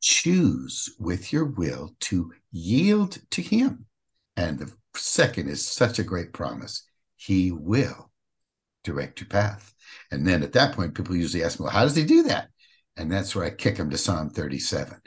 Choose 0.00 0.94
with 0.98 1.30
your 1.30 1.44
will 1.44 1.94
to 2.00 2.32
yield 2.50 3.18
to 3.32 3.42
Him. 3.42 3.84
And 4.36 4.58
the 4.58 4.72
second 4.96 5.48
is 5.50 5.64
such 5.64 5.98
a 5.98 6.04
great 6.04 6.32
promise 6.32 6.88
He 7.16 7.52
will 7.52 8.10
direct 8.82 9.20
your 9.20 9.28
path. 9.28 9.74
And 10.10 10.26
then 10.26 10.42
at 10.42 10.54
that 10.54 10.74
point, 10.74 10.94
people 10.94 11.14
usually 11.14 11.44
ask 11.44 11.60
me, 11.60 11.64
well, 11.64 11.72
how 11.72 11.82
does 11.82 11.96
He 11.96 12.04
do 12.04 12.22
that? 12.24 12.48
And 12.96 13.10
that's 13.10 13.34
where 13.34 13.44
I 13.44 13.50
kick 13.50 13.76
him 13.76 13.90
to 13.90 13.98
Psalm 13.98 14.30
37. 14.30 15.00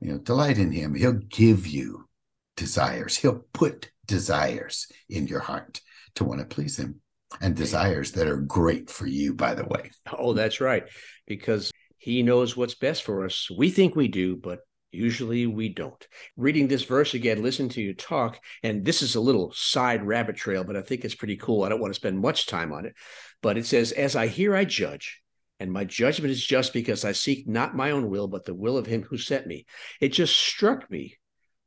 You 0.00 0.12
know, 0.12 0.18
delight 0.18 0.58
in 0.58 0.72
him. 0.72 0.94
He'll 0.94 1.12
give 1.12 1.66
you 1.66 2.08
desires. 2.56 3.16
He'll 3.16 3.44
put 3.52 3.90
desires 4.06 4.86
in 5.08 5.26
your 5.26 5.40
heart 5.40 5.80
to 6.16 6.24
want 6.24 6.40
to 6.40 6.46
please 6.46 6.78
him 6.78 7.00
and 7.40 7.56
desires 7.56 8.12
that 8.12 8.28
are 8.28 8.36
great 8.36 8.90
for 8.90 9.06
you, 9.06 9.34
by 9.34 9.54
the 9.54 9.64
way. 9.64 9.90
Oh, 10.16 10.34
that's 10.34 10.60
right. 10.60 10.84
Because 11.26 11.70
he 11.98 12.22
knows 12.22 12.56
what's 12.56 12.74
best 12.74 13.04
for 13.04 13.24
us. 13.24 13.48
We 13.50 13.70
think 13.70 13.96
we 13.96 14.08
do, 14.08 14.36
but 14.36 14.60
usually 14.90 15.46
we 15.46 15.68
don't. 15.68 16.06
Reading 16.36 16.68
this 16.68 16.84
verse 16.84 17.14
again, 17.14 17.42
listen 17.42 17.68
to 17.70 17.80
you 17.80 17.94
talk, 17.94 18.38
and 18.62 18.84
this 18.84 19.02
is 19.02 19.14
a 19.14 19.20
little 19.20 19.52
side 19.54 20.04
rabbit 20.04 20.36
trail, 20.36 20.64
but 20.64 20.76
I 20.76 20.82
think 20.82 21.04
it's 21.04 21.14
pretty 21.14 21.36
cool. 21.36 21.62
I 21.62 21.68
don't 21.68 21.80
want 21.80 21.92
to 21.92 21.98
spend 21.98 22.20
much 22.20 22.46
time 22.46 22.72
on 22.72 22.84
it. 22.86 22.94
But 23.40 23.56
it 23.56 23.66
says, 23.66 23.92
As 23.92 24.14
I 24.14 24.26
hear, 24.26 24.54
I 24.54 24.64
judge 24.64 25.21
and 25.62 25.72
my 25.72 25.84
judgment 25.84 26.32
is 26.32 26.44
just 26.44 26.72
because 26.72 27.04
I 27.04 27.12
seek 27.12 27.46
not 27.46 27.76
my 27.76 27.92
own 27.92 28.10
will, 28.10 28.26
but 28.26 28.44
the 28.44 28.54
will 28.54 28.76
of 28.76 28.86
him 28.86 29.02
who 29.02 29.16
sent 29.16 29.46
me. 29.46 29.64
It 30.00 30.08
just 30.08 30.36
struck 30.36 30.90
me 30.90 31.18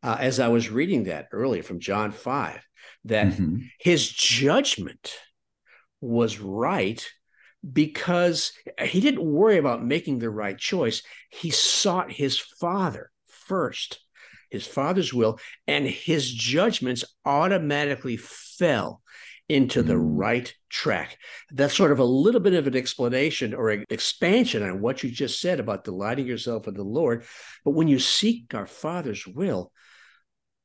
uh, 0.04 0.18
as 0.20 0.40
I 0.42 0.50
was 0.50 0.70
reading 0.70 1.06
that 1.06 1.30
earlier 1.32 1.64
from 1.64 1.80
John 1.80 2.12
5 2.12 2.62
that 3.06 3.28
mm-hmm. 3.28 3.60
his 3.80 4.10
judgment 4.10 5.16
was 6.02 6.40
right 6.40 7.08
because 7.72 8.52
he 8.84 9.00
didn't 9.00 9.26
worry 9.26 9.58
about 9.58 9.86
making 9.86 10.20
the 10.20 10.30
right 10.30 10.58
choice. 10.58 11.02
He 11.30 11.50
sought 11.50 12.12
his 12.12 12.38
father 12.38 13.12
first, 13.28 14.00
his 14.50 14.68
father's 14.68 15.14
will, 15.14 15.40
and 15.68 15.88
his 15.88 16.32
judgments 16.34 17.06
automatically 17.24 18.18
fell 18.18 19.02
into 19.48 19.84
the 19.84 19.94
mm. 19.94 20.18
right 20.18 20.54
track. 20.70 21.18
That's 21.52 21.76
sort 21.76 21.92
of 21.92 22.00
a 22.00 22.06
little 22.06 22.42
bit 22.42 22.54
of 22.54 22.68
an 22.68 22.76
explanation 22.76 23.54
or 23.54 23.70
an 23.70 23.86
expansion 23.90 24.64
on 24.64 24.82
what 24.82 25.04
you 25.04 25.12
just 25.12 25.40
said 25.40 25.60
about 25.60 25.84
delighting 25.84 26.26
yourself 26.26 26.68
in 26.68 26.74
the 26.74 26.84
Lord. 26.84 27.26
But 27.64 27.72
when 27.72 27.88
you 27.88 28.00
seek 28.00 28.54
our 28.54 28.66
Father's 28.66 29.26
will, 29.28 29.72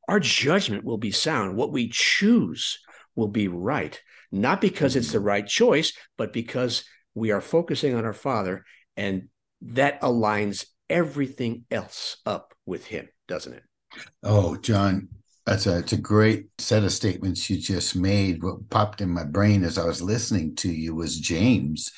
our 0.08 0.20
judgment 0.20 0.84
will 0.84 0.98
be 0.98 1.12
sound. 1.12 1.56
What 1.56 1.72
we 1.72 1.88
choose 1.88 2.78
will 3.14 3.28
be 3.28 3.48
right, 3.48 4.00
not 4.32 4.60
because 4.60 4.96
it's 4.96 5.12
the 5.12 5.18
mm. 5.18 5.26
right 5.26 5.46
choice, 5.46 5.92
but 6.16 6.32
because 6.32 6.84
we 7.14 7.30
are 7.32 7.40
focusing 7.40 7.94
on 7.94 8.04
our 8.04 8.12
Father 8.12 8.64
and 8.96 9.28
that 9.62 10.00
aligns 10.00 10.66
everything 10.88 11.64
else 11.70 12.16
up 12.24 12.54
with 12.66 12.86
Him, 12.86 13.08
doesn't 13.28 13.52
it? 13.52 13.62
Oh, 14.22 14.56
John, 14.56 15.08
that's 15.50 15.66
a, 15.66 15.78
it's 15.78 15.92
a 15.92 15.96
great 15.96 16.46
set 16.58 16.84
of 16.84 16.92
statements 16.92 17.50
you 17.50 17.58
just 17.58 17.96
made. 17.96 18.40
What 18.40 18.70
popped 18.70 19.00
in 19.00 19.10
my 19.10 19.24
brain 19.24 19.64
as 19.64 19.78
I 19.78 19.84
was 19.84 20.00
listening 20.00 20.54
to 20.56 20.70
you 20.70 20.94
was 20.94 21.18
James, 21.18 21.90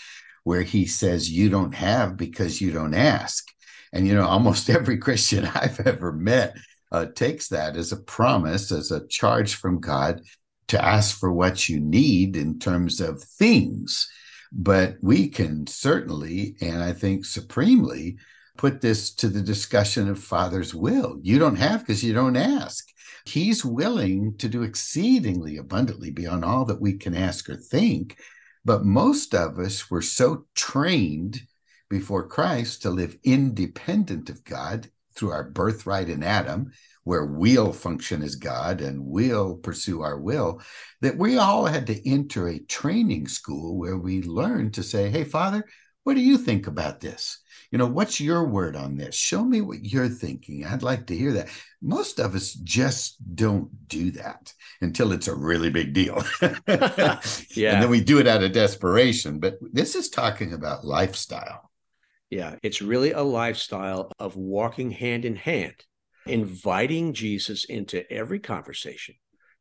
where 0.44 0.62
he 0.62 0.86
says, 0.86 1.30
You 1.30 1.50
don't 1.50 1.74
have 1.74 2.16
because 2.16 2.62
you 2.62 2.72
don't 2.72 2.94
ask. 2.94 3.46
And, 3.92 4.08
you 4.08 4.14
know, 4.14 4.26
almost 4.26 4.70
every 4.70 4.96
Christian 4.96 5.44
I've 5.44 5.80
ever 5.80 6.12
met 6.12 6.56
uh, 6.90 7.06
takes 7.14 7.48
that 7.48 7.76
as 7.76 7.92
a 7.92 7.98
promise, 7.98 8.72
as 8.72 8.90
a 8.90 9.06
charge 9.08 9.56
from 9.56 9.80
God 9.80 10.22
to 10.68 10.82
ask 10.82 11.18
for 11.18 11.30
what 11.30 11.68
you 11.68 11.78
need 11.78 12.38
in 12.38 12.58
terms 12.58 13.02
of 13.02 13.22
things. 13.22 14.08
But 14.50 14.96
we 15.02 15.28
can 15.28 15.66
certainly, 15.66 16.56
and 16.62 16.82
I 16.82 16.94
think 16.94 17.26
supremely, 17.26 18.16
put 18.56 18.80
this 18.80 19.14
to 19.14 19.28
the 19.28 19.40
discussion 19.40 20.08
of 20.08 20.22
Father's 20.22 20.74
will. 20.74 21.18
You 21.22 21.38
don't 21.38 21.56
have 21.56 21.80
because 21.80 22.04
you 22.04 22.12
don't 22.12 22.36
ask. 22.36 22.86
He's 23.24 23.64
willing 23.64 24.36
to 24.38 24.48
do 24.48 24.62
exceedingly 24.62 25.56
abundantly 25.56 26.10
beyond 26.10 26.44
all 26.44 26.64
that 26.66 26.80
we 26.80 26.94
can 26.94 27.14
ask 27.14 27.48
or 27.48 27.56
think. 27.56 28.18
But 28.64 28.84
most 28.84 29.34
of 29.34 29.58
us 29.58 29.90
were 29.90 30.02
so 30.02 30.46
trained 30.54 31.40
before 31.88 32.26
Christ 32.28 32.82
to 32.82 32.90
live 32.90 33.18
independent 33.24 34.30
of 34.30 34.44
God 34.44 34.90
through 35.14 35.30
our 35.30 35.50
birthright 35.50 36.08
in 36.08 36.22
Adam, 36.22 36.72
where 37.04 37.26
we'll 37.26 37.72
function 37.72 38.22
as 38.22 38.36
God 38.36 38.80
and 38.80 39.04
we'll 39.04 39.56
pursue 39.56 40.00
our 40.00 40.18
will, 40.18 40.62
that 41.00 41.18
we 41.18 41.36
all 41.36 41.66
had 41.66 41.86
to 41.88 42.08
enter 42.08 42.48
a 42.48 42.60
training 42.60 43.28
school 43.28 43.76
where 43.76 43.98
we 43.98 44.22
learned 44.22 44.74
to 44.74 44.82
say, 44.82 45.10
Hey, 45.10 45.24
Father, 45.24 45.64
what 46.04 46.14
do 46.14 46.20
you 46.20 46.38
think 46.38 46.66
about 46.66 47.00
this? 47.00 47.41
You 47.72 47.78
know, 47.78 47.86
what's 47.86 48.20
your 48.20 48.44
word 48.46 48.76
on 48.76 48.96
this? 48.98 49.14
Show 49.14 49.42
me 49.42 49.62
what 49.62 49.82
you're 49.82 50.08
thinking. 50.08 50.66
I'd 50.66 50.82
like 50.82 51.06
to 51.06 51.16
hear 51.16 51.32
that. 51.32 51.48
Most 51.80 52.20
of 52.20 52.34
us 52.34 52.52
just 52.52 53.16
don't 53.34 53.70
do 53.88 54.10
that 54.12 54.52
until 54.82 55.12
it's 55.12 55.26
a 55.26 55.34
really 55.34 55.70
big 55.70 55.94
deal. 55.94 56.22
yeah. 56.68 57.18
And 57.56 57.82
then 57.82 57.88
we 57.88 58.02
do 58.02 58.18
it 58.18 58.28
out 58.28 58.42
of 58.42 58.52
desperation. 58.52 59.40
But 59.40 59.56
this 59.72 59.94
is 59.94 60.10
talking 60.10 60.52
about 60.52 60.84
lifestyle. 60.84 61.70
Yeah. 62.28 62.56
It's 62.62 62.82
really 62.82 63.12
a 63.12 63.22
lifestyle 63.22 64.12
of 64.18 64.36
walking 64.36 64.90
hand 64.90 65.24
in 65.24 65.36
hand, 65.36 65.76
inviting 66.26 67.14
Jesus 67.14 67.64
into 67.64 68.10
every 68.12 68.38
conversation. 68.38 69.14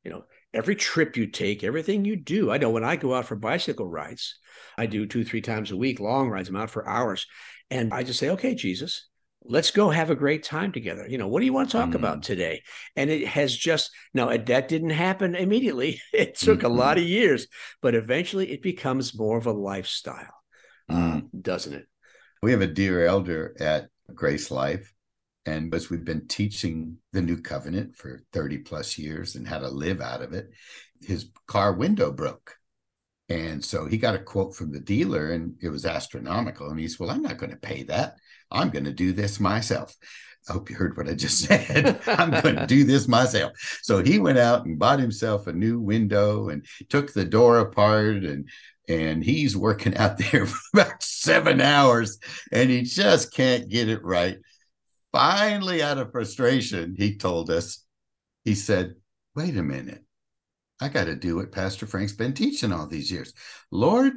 You 0.03 0.11
know, 0.11 0.23
every 0.53 0.75
trip 0.75 1.15
you 1.15 1.27
take, 1.27 1.63
everything 1.63 2.03
you 2.03 2.17
do. 2.17 2.51
I 2.51 2.57
know 2.57 2.71
when 2.71 2.83
I 2.83 2.97
go 2.97 3.13
out 3.13 3.25
for 3.25 3.35
bicycle 3.35 3.87
rides, 3.87 4.37
I 4.77 4.85
do 4.85 5.05
two, 5.05 5.23
three 5.23 5.41
times 5.41 5.71
a 5.71 5.77
week, 5.77 5.99
long 5.99 6.29
rides. 6.29 6.49
I'm 6.49 6.55
out 6.55 6.71
for 6.71 6.87
hours. 6.87 7.25
And 7.71 7.93
I 7.93 8.03
just 8.03 8.19
say, 8.19 8.29
okay, 8.31 8.53
Jesus, 8.53 9.07
let's 9.43 9.71
go 9.71 9.89
have 9.89 10.09
a 10.09 10.15
great 10.15 10.43
time 10.43 10.71
together. 10.71 11.07
You 11.07 11.17
know, 11.17 11.27
what 11.27 11.39
do 11.39 11.45
you 11.45 11.53
want 11.53 11.69
to 11.69 11.77
talk 11.77 11.89
mm. 11.89 11.95
about 11.95 12.21
today? 12.21 12.61
And 12.95 13.09
it 13.09 13.27
has 13.27 13.55
just 13.55 13.89
now 14.13 14.35
that 14.35 14.67
didn't 14.67 14.91
happen 14.91 15.35
immediately. 15.35 16.01
It 16.13 16.37
took 16.37 16.59
mm-hmm. 16.59 16.67
a 16.67 16.75
lot 16.75 16.97
of 16.97 17.03
years, 17.03 17.47
but 17.81 17.95
eventually 17.95 18.51
it 18.51 18.61
becomes 18.61 19.17
more 19.17 19.37
of 19.37 19.47
a 19.47 19.51
lifestyle, 19.51 20.35
uh, 20.89 20.93
mm. 20.93 21.23
doesn't 21.41 21.73
it? 21.73 21.87
We 22.43 22.51
have 22.51 22.61
a 22.61 22.67
dear 22.67 23.05
elder 23.05 23.55
at 23.59 23.87
Grace 24.13 24.51
Life. 24.51 24.93
And 25.45 25.73
as 25.73 25.89
we've 25.89 26.05
been 26.05 26.27
teaching 26.27 26.97
the 27.13 27.21
new 27.21 27.41
covenant 27.41 27.95
for 27.95 28.21
30 28.33 28.59
plus 28.59 28.97
years 28.97 29.35
and 29.35 29.47
how 29.47 29.59
to 29.59 29.69
live 29.69 30.01
out 30.01 30.21
of 30.21 30.33
it, 30.33 30.51
his 31.01 31.31
car 31.47 31.73
window 31.73 32.11
broke. 32.11 32.57
And 33.31 33.63
so 33.63 33.85
he 33.85 33.97
got 33.97 34.15
a 34.15 34.19
quote 34.19 34.53
from 34.55 34.71
the 34.71 34.79
dealer 34.79 35.31
and 35.31 35.55
it 35.61 35.69
was 35.69 35.85
astronomical. 35.85 36.69
And 36.69 36.77
he 36.77 36.89
Well, 36.99 37.09
I'm 37.09 37.21
not 37.21 37.37
going 37.37 37.51
to 37.51 37.57
pay 37.57 37.83
that. 37.83 38.15
I'm 38.51 38.69
going 38.69 38.83
to 38.83 38.91
do 38.91 39.13
this 39.13 39.39
myself. 39.39 39.95
I 40.49 40.53
hope 40.53 40.69
you 40.69 40.75
heard 40.75 40.97
what 40.97 41.07
I 41.07 41.13
just 41.13 41.39
said. 41.45 42.01
I'm 42.07 42.31
going 42.41 42.57
to 42.57 42.67
do 42.67 42.83
this 42.83 43.07
myself. 43.07 43.53
So 43.83 44.03
he 44.03 44.19
went 44.19 44.37
out 44.37 44.65
and 44.65 44.77
bought 44.77 44.99
himself 44.99 45.47
a 45.47 45.53
new 45.53 45.79
window 45.79 46.49
and 46.49 46.65
took 46.89 47.13
the 47.13 47.23
door 47.23 47.59
apart 47.59 48.17
and 48.17 48.49
and 48.89 49.23
he's 49.23 49.55
working 49.55 49.95
out 49.95 50.17
there 50.31 50.45
for 50.45 50.59
about 50.73 51.01
seven 51.01 51.61
hours 51.61 52.19
and 52.51 52.69
he 52.69 52.81
just 52.81 53.33
can't 53.33 53.69
get 53.69 53.87
it 53.87 54.03
right. 54.03 54.39
Finally, 55.13 55.81
out 55.81 55.99
of 55.99 56.11
frustration, 56.11 56.95
he 56.97 57.15
told 57.17 57.49
us, 57.49 57.85
he 58.43 58.55
said, 58.55 58.95
Wait 59.35 59.55
a 59.55 59.63
minute. 59.63 60.03
I 60.81 60.89
got 60.89 61.05
to 61.05 61.15
do 61.15 61.35
what 61.35 61.51
Pastor 61.51 61.85
Frank's 61.85 62.13
been 62.13 62.33
teaching 62.33 62.73
all 62.73 62.87
these 62.87 63.11
years. 63.11 63.33
Lord, 63.69 64.13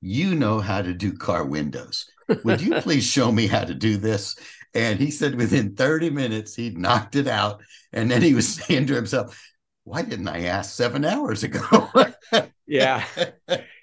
you 0.00 0.34
know 0.34 0.58
how 0.58 0.80
to 0.80 0.94
do 0.94 1.12
car 1.12 1.44
windows. 1.44 2.06
Would 2.44 2.62
you 2.62 2.74
please 2.80 3.04
show 3.04 3.30
me 3.30 3.46
how 3.46 3.64
to 3.64 3.74
do 3.74 3.98
this? 3.98 4.34
And 4.74 4.98
he 4.98 5.10
said 5.10 5.34
within 5.34 5.76
30 5.76 6.08
minutes, 6.08 6.54
he 6.54 6.70
knocked 6.70 7.14
it 7.14 7.28
out. 7.28 7.62
And 7.92 8.10
then 8.10 8.22
he 8.22 8.32
was 8.32 8.54
saying 8.54 8.86
to 8.86 8.94
himself, 8.94 9.38
why 9.84 10.00
didn't 10.02 10.28
I 10.28 10.44
ask 10.44 10.74
seven 10.74 11.04
hours 11.04 11.42
ago? 11.42 11.88
yeah. 12.66 13.04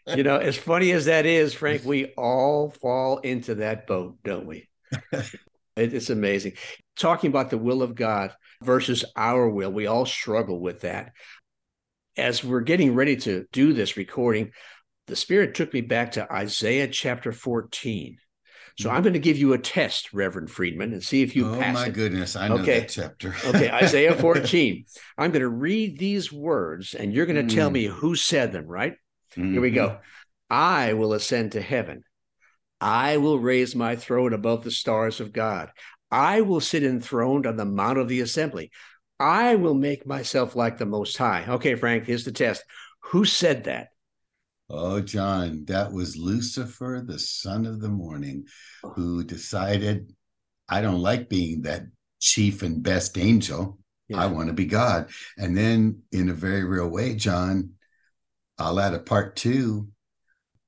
You 0.07 0.23
know, 0.23 0.37
as 0.37 0.57
funny 0.57 0.91
as 0.91 1.05
that 1.05 1.25
is, 1.25 1.53
Frank, 1.53 1.83
we 1.85 2.07
all 2.17 2.71
fall 2.71 3.19
into 3.19 3.55
that 3.55 3.85
boat, 3.85 4.17
don't 4.23 4.47
we? 4.47 4.67
it's 5.75 6.09
amazing. 6.09 6.53
Talking 6.95 7.29
about 7.29 7.49
the 7.49 7.57
will 7.57 7.83
of 7.83 7.95
God 7.95 8.33
versus 8.63 9.05
our 9.15 9.47
will, 9.49 9.71
we 9.71 9.87
all 9.87 10.05
struggle 10.05 10.59
with 10.59 10.81
that. 10.81 11.11
As 12.19 12.43
we're 12.43 12.61
getting 12.61 12.95
ready 12.95 13.15
to 13.17 13.45
do 13.51 13.73
this 13.73 13.97
recording, 13.97 14.51
the 15.07 15.15
Spirit 15.15 15.55
took 15.55 15.73
me 15.73 15.81
back 15.81 16.13
to 16.13 16.31
Isaiah 16.31 16.87
chapter 16.87 17.31
14. 17.31 18.17
So 18.77 18.87
mm-hmm. 18.87 18.95
I'm 18.95 19.03
going 19.03 19.13
to 19.13 19.19
give 19.19 19.37
you 19.37 19.53
a 19.53 19.57
test, 19.57 20.13
Reverend 20.13 20.49
Friedmann, 20.49 20.93
and 20.93 21.03
see 21.03 21.21
if 21.21 21.35
you 21.35 21.49
oh, 21.49 21.59
pass. 21.59 21.75
Oh 21.75 21.79
my 21.79 21.87
it. 21.87 21.93
goodness, 21.93 22.35
I 22.35 22.47
know 22.47 22.59
okay. 22.59 22.81
that 22.81 22.89
chapter. 22.89 23.35
okay, 23.45 23.69
Isaiah 23.71 24.15
14. 24.19 24.85
I'm 25.17 25.31
going 25.31 25.41
to 25.41 25.49
read 25.49 25.97
these 25.97 26.31
words, 26.31 26.93
and 26.93 27.13
you're 27.13 27.25
going 27.25 27.47
to 27.47 27.53
mm. 27.53 27.55
tell 27.55 27.69
me 27.69 27.85
who 27.85 28.15
said 28.15 28.51
them. 28.51 28.65
Right? 28.65 28.93
Mm-hmm. 29.35 29.53
Here 29.53 29.61
we 29.61 29.71
go. 29.71 29.87
Mm-hmm. 29.89 30.03
I 30.51 30.93
will 30.93 31.13
ascend 31.13 31.53
to 31.53 31.61
heaven. 31.61 32.03
I 32.81 33.17
will 33.17 33.39
raise 33.39 33.75
my 33.75 33.95
throne 33.95 34.33
above 34.33 34.63
the 34.63 34.71
stars 34.71 35.19
of 35.19 35.33
God. 35.33 35.71
I 36.11 36.41
will 36.41 36.61
sit 36.61 36.83
enthroned 36.83 37.45
on 37.45 37.57
the 37.57 37.65
mount 37.65 37.99
of 37.99 38.07
the 38.07 38.21
assembly. 38.21 38.71
I 39.19 39.55
will 39.55 39.73
make 39.73 40.05
myself 40.05 40.55
like 40.55 40.77
the 40.77 40.85
Most 40.85 41.17
High. 41.17 41.45
Okay, 41.47 41.75
Frank, 41.75 42.05
here's 42.05 42.23
the 42.23 42.31
test. 42.31 42.63
Who 43.05 43.25
said 43.25 43.65
that? 43.65 43.89
Oh, 44.69 45.01
John, 45.01 45.65
that 45.65 45.91
was 45.91 46.15
Lucifer, 46.15 47.03
the 47.05 47.19
son 47.19 47.65
of 47.65 47.81
the 47.81 47.89
morning, 47.89 48.45
who 48.83 49.23
decided, 49.23 50.13
I 50.69 50.81
don't 50.81 51.01
like 51.01 51.27
being 51.27 51.63
that 51.63 51.83
chief 52.19 52.61
and 52.61 52.83
best 52.83 53.17
angel. 53.17 53.79
Yeah. 54.07 54.21
I 54.21 54.27
want 54.27 54.47
to 54.47 54.53
be 54.53 54.65
God. 54.65 55.09
And 55.37 55.57
then, 55.57 56.03
in 56.11 56.29
a 56.29 56.33
very 56.33 56.63
real 56.63 56.87
way, 56.87 57.15
John, 57.15 57.71
I'll 58.57 58.79
add 58.79 58.93
a 58.93 58.99
part 58.99 59.35
two 59.35 59.89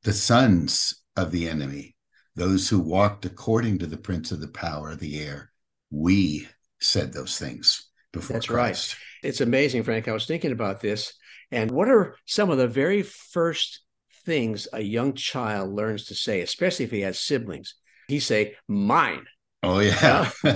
the 0.03 0.13
sons 0.13 1.03
of 1.15 1.31
the 1.31 1.48
enemy, 1.48 1.96
those 2.36 2.67
who 2.67 2.79
walked 2.79 3.25
according 3.25 3.77
to 3.79 3.86
the 3.86 3.98
prince 3.98 4.31
of 4.31 4.41
the 4.41 4.48
power 4.48 4.91
of 4.91 5.00
the 5.00 5.20
air. 5.20 5.51
We 5.91 6.48
said 6.79 7.13
those 7.13 7.38
things 7.38 7.90
before 8.13 8.36
That's 8.36 8.48
Christ. 8.48 8.96
right. 8.96 9.30
It's 9.30 9.41
amazing, 9.41 9.84
Frank. 9.84 10.08
I 10.08 10.13
was 10.13 10.25
thinking 10.25 10.51
about 10.51 10.82
this. 10.82 11.13
And 11.51 11.70
what 11.72 11.89
are 11.89 12.15
some 12.25 12.50
of 12.50 12.58
the 12.58 12.68
very 12.68 13.03
first 13.03 13.82
things 14.24 14.68
a 14.74 14.82
young 14.82 15.13
child 15.13 15.74
learns 15.74 16.06
to 16.06 16.15
say, 16.15 16.41
especially 16.41 16.86
if 16.86 16.91
he 16.91 17.01
has 17.01 17.20
siblings. 17.20 17.75
He 18.08 18.20
say, 18.20 18.56
mine. 18.68 19.25
Oh 19.63 19.80
yeah. 19.80 20.30
you, 20.44 20.51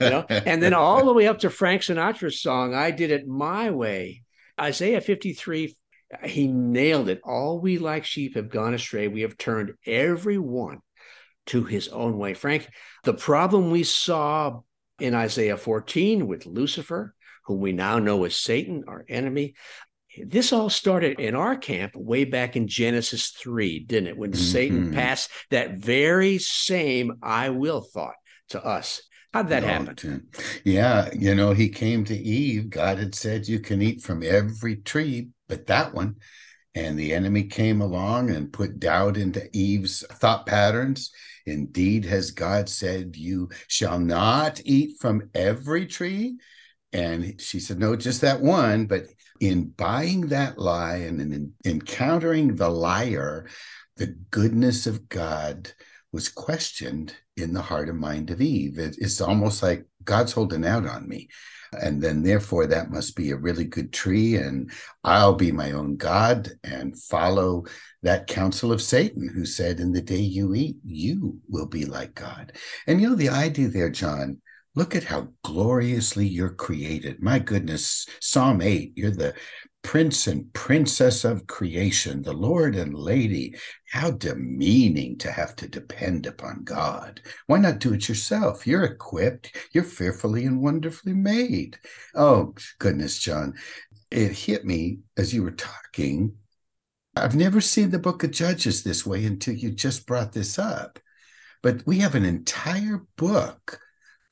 know? 0.00 0.26
And 0.28 0.62
then 0.62 0.74
all 0.74 1.04
the 1.04 1.12
way 1.12 1.26
up 1.26 1.40
to 1.40 1.50
Frank 1.50 1.82
Sinatra's 1.82 2.42
song, 2.42 2.74
I 2.74 2.90
did 2.90 3.10
it 3.10 3.26
my 3.26 3.70
way. 3.70 4.22
Isaiah 4.60 5.00
53, 5.00 5.76
he 6.24 6.48
nailed 6.48 7.08
it. 7.08 7.20
All 7.24 7.60
we 7.60 7.78
like 7.78 8.04
sheep 8.04 8.34
have 8.36 8.50
gone 8.50 8.74
astray. 8.74 9.08
We 9.08 9.22
have 9.22 9.38
turned 9.38 9.72
every 9.86 10.38
one 10.38 10.80
to 11.46 11.64
his 11.64 11.88
own 11.88 12.18
way. 12.18 12.34
Frank, 12.34 12.68
the 13.04 13.14
problem 13.14 13.70
we 13.70 13.82
saw 13.82 14.60
in 15.00 15.14
Isaiah 15.14 15.56
14 15.56 16.26
with 16.26 16.46
Lucifer, 16.46 17.14
whom 17.46 17.60
we 17.60 17.72
now 17.72 17.98
know 17.98 18.24
as 18.24 18.36
Satan, 18.36 18.84
our 18.86 19.04
enemy, 19.08 19.54
this 20.26 20.52
all 20.52 20.70
started 20.70 21.20
in 21.20 21.34
our 21.34 21.56
camp 21.56 21.94
way 21.94 22.24
back 22.24 22.56
in 22.56 22.66
Genesis 22.66 23.30
3, 23.30 23.80
didn't 23.80 24.08
it? 24.08 24.16
When 24.16 24.32
mm-hmm. 24.32 24.40
Satan 24.40 24.92
passed 24.92 25.30
that 25.50 25.78
very 25.78 26.38
same 26.38 27.18
I 27.22 27.50
will 27.50 27.80
thought 27.80 28.16
to 28.50 28.64
us. 28.64 29.02
How'd 29.32 29.48
that 29.50 29.62
happen? 29.62 30.26
Yeah, 30.64 31.08
you 31.16 31.36
know, 31.36 31.52
he 31.52 31.68
came 31.68 32.04
to 32.06 32.16
Eve. 32.16 32.68
God 32.68 32.98
had 32.98 33.14
said, 33.14 33.46
You 33.46 33.60
can 33.60 33.80
eat 33.80 34.02
from 34.02 34.24
every 34.24 34.76
tree, 34.76 35.28
but 35.48 35.68
that 35.68 35.94
one. 35.94 36.16
And 36.74 36.98
the 36.98 37.14
enemy 37.14 37.44
came 37.44 37.80
along 37.80 38.30
and 38.30 38.52
put 38.52 38.80
doubt 38.80 39.16
into 39.16 39.48
Eve's 39.56 40.04
thought 40.14 40.46
patterns. 40.46 41.12
Indeed, 41.46 42.04
has 42.04 42.30
God 42.30 42.68
said, 42.68 43.16
You 43.16 43.48
shall 43.68 43.98
not 43.98 44.60
eat 44.64 44.98
from 45.00 45.30
every 45.34 45.86
tree? 45.86 46.38
And 46.92 47.40
she 47.40 47.60
said, 47.60 47.78
No, 47.78 47.96
just 47.96 48.20
that 48.22 48.40
one. 48.40 48.86
But 48.86 49.06
in 49.40 49.70
buying 49.70 50.28
that 50.28 50.58
lie 50.58 50.96
and 50.96 51.20
in 51.20 51.52
encountering 51.64 52.56
the 52.56 52.68
liar, 52.68 53.48
the 53.96 54.08
goodness 54.30 54.86
of 54.86 55.08
God 55.08 55.72
was 56.12 56.28
questioned 56.28 57.14
in 57.36 57.54
the 57.54 57.62
heart 57.62 57.88
and 57.88 57.98
mind 57.98 58.30
of 58.30 58.40
Eve. 58.40 58.78
It, 58.78 58.96
it's 58.98 59.20
almost 59.20 59.62
like 59.62 59.86
God's 60.04 60.32
holding 60.32 60.64
out 60.64 60.86
on 60.86 61.08
me. 61.08 61.28
And 61.80 62.02
then, 62.02 62.22
therefore, 62.22 62.66
that 62.66 62.90
must 62.90 63.14
be 63.14 63.30
a 63.30 63.36
really 63.36 63.64
good 63.64 63.92
tree, 63.92 64.34
and 64.34 64.72
I'll 65.04 65.36
be 65.36 65.52
my 65.52 65.70
own 65.70 65.96
God 65.96 66.50
and 66.64 67.00
follow 67.00 67.64
that 68.02 68.26
counsel 68.26 68.72
of 68.72 68.82
Satan, 68.82 69.28
who 69.28 69.46
said, 69.46 69.78
In 69.78 69.92
the 69.92 70.02
day 70.02 70.16
you 70.18 70.52
eat, 70.54 70.78
you 70.84 71.38
will 71.48 71.66
be 71.66 71.84
like 71.84 72.14
God. 72.14 72.52
And 72.88 73.00
you 73.00 73.10
know, 73.10 73.14
the 73.14 73.28
idea 73.28 73.68
there, 73.68 73.90
John, 73.90 74.40
Look 74.76 74.94
at 74.94 75.04
how 75.04 75.28
gloriously 75.42 76.26
you're 76.26 76.54
created. 76.54 77.20
My 77.20 77.40
goodness, 77.40 78.06
Psalm 78.20 78.62
8, 78.62 78.92
you're 78.94 79.10
the 79.10 79.34
prince 79.82 80.26
and 80.26 80.52
princess 80.52 81.24
of 81.24 81.46
creation, 81.46 82.22
the 82.22 82.32
Lord 82.32 82.76
and 82.76 82.94
Lady. 82.94 83.54
How 83.90 84.10
demeaning 84.10 85.18
to 85.18 85.30
have 85.30 85.56
to 85.56 85.68
depend 85.68 86.26
upon 86.26 86.64
God. 86.64 87.20
Why 87.46 87.58
not 87.58 87.78
do 87.80 87.92
it 87.94 88.08
yourself? 88.08 88.66
You're 88.66 88.84
equipped, 88.84 89.56
you're 89.72 89.84
fearfully 89.84 90.44
and 90.44 90.62
wonderfully 90.62 91.14
made. 91.14 91.78
Oh, 92.14 92.54
goodness, 92.78 93.18
John. 93.18 93.54
It 94.10 94.32
hit 94.32 94.64
me 94.64 95.00
as 95.16 95.32
you 95.32 95.42
were 95.42 95.50
talking. 95.50 96.34
I've 97.16 97.36
never 97.36 97.60
seen 97.60 97.90
the 97.90 97.98
book 97.98 98.22
of 98.22 98.30
Judges 98.30 98.82
this 98.82 99.04
way 99.04 99.24
until 99.24 99.54
you 99.54 99.70
just 99.70 100.06
brought 100.06 100.32
this 100.32 100.58
up. 100.58 100.98
But 101.62 101.86
we 101.86 101.98
have 101.98 102.14
an 102.14 102.24
entire 102.24 103.04
book 103.16 103.78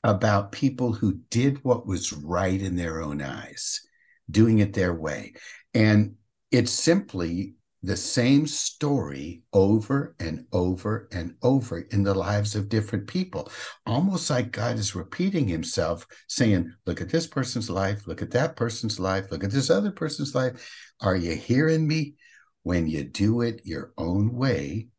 about 0.03 0.51
people 0.51 0.93
who 0.93 1.19
did 1.29 1.63
what 1.63 1.85
was 1.85 2.13
right 2.13 2.61
in 2.61 2.75
their 2.75 3.01
own 3.01 3.21
eyes, 3.21 3.81
doing 4.29 4.59
it 4.59 4.73
their 4.73 4.93
way. 4.93 5.33
And 5.73 6.15
it's 6.51 6.71
simply 6.71 7.55
the 7.81 7.95
same 7.95 8.45
story 8.45 9.43
over 9.53 10.15
and 10.19 10.45
over 10.51 11.07
and 11.11 11.35
over 11.41 11.79
in 11.91 12.03
the 12.03 12.13
lives 12.13 12.55
of 12.55 12.67
different 12.67 13.07
people, 13.07 13.49
almost 13.85 14.29
like 14.29 14.51
God 14.51 14.77
is 14.77 14.95
repeating 14.95 15.47
himself, 15.47 16.05
saying, 16.27 16.73
Look 16.85 16.99
at 16.99 17.09
this 17.09 17.27
person's 17.27 17.69
life, 17.69 18.05
look 18.05 18.21
at 18.21 18.31
that 18.31 18.57
person's 18.57 18.99
life, 18.99 19.31
look 19.31 19.43
at 19.43 19.51
this 19.51 19.69
other 19.69 19.91
person's 19.91 20.35
life. 20.35 20.69
Are 21.01 21.15
you 21.15 21.35
hearing 21.35 21.87
me? 21.87 22.15
When 22.63 22.87
you 22.87 23.05
do 23.05 23.41
it 23.41 23.61
your 23.63 23.93
own 23.97 24.35
way, 24.35 24.89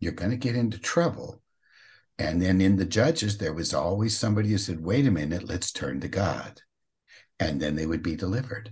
you're 0.00 0.12
going 0.12 0.32
to 0.32 0.36
get 0.36 0.56
into 0.56 0.78
trouble 0.78 1.40
and 2.18 2.40
then 2.40 2.60
in 2.60 2.76
the 2.76 2.86
judges, 2.86 3.36
there 3.36 3.52
was 3.52 3.74
always 3.74 4.16
somebody 4.16 4.50
who 4.50 4.58
said, 4.58 4.82
wait 4.82 5.06
a 5.06 5.10
minute, 5.10 5.44
let's 5.44 5.70
turn 5.70 6.00
to 6.00 6.08
God. 6.08 6.62
And 7.38 7.60
then 7.60 7.76
they 7.76 7.86
would 7.86 8.02
be 8.02 8.16
delivered. 8.16 8.70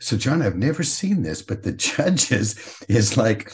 So, 0.00 0.16
John, 0.16 0.42
I've 0.42 0.56
never 0.56 0.82
seen 0.82 1.22
this, 1.22 1.42
but 1.42 1.62
the 1.62 1.72
judges 1.72 2.82
is 2.88 3.16
like 3.16 3.52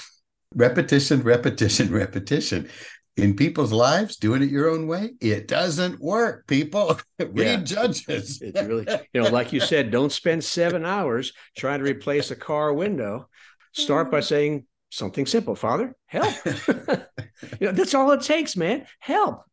repetition, 0.55 1.23
repetition, 1.23 1.93
repetition. 1.93 2.69
In 3.17 3.37
people's 3.37 3.73
lives, 3.73 4.17
doing 4.17 4.43
it 4.43 4.51
your 4.51 4.71
own 4.71 4.87
way, 4.87 5.11
it 5.21 5.47
doesn't 5.47 6.01
work, 6.01 6.47
people. 6.47 6.99
Read 7.19 7.35
yeah. 7.37 7.57
judges. 7.57 8.41
it's 8.41 8.63
really, 8.63 8.87
you 9.13 9.21
know, 9.21 9.29
like 9.29 9.53
you 9.53 9.61
said, 9.61 9.91
don't 9.91 10.13
spend 10.13 10.43
seven 10.43 10.87
hours 10.87 11.33
trying 11.57 11.81
to 11.81 11.85
replace 11.85 12.31
a 12.31 12.37
car 12.37 12.73
window. 12.73 13.29
Start 13.73 14.11
by 14.11 14.21
saying, 14.21 14.67
something 14.91 15.25
simple 15.25 15.55
father 15.55 15.95
help 16.07 16.35
you 16.45 17.67
know 17.67 17.73
that's 17.73 17.95
all 17.95 18.11
it 18.11 18.23
takes 18.23 18.57
man 18.57 18.85
help 18.99 19.45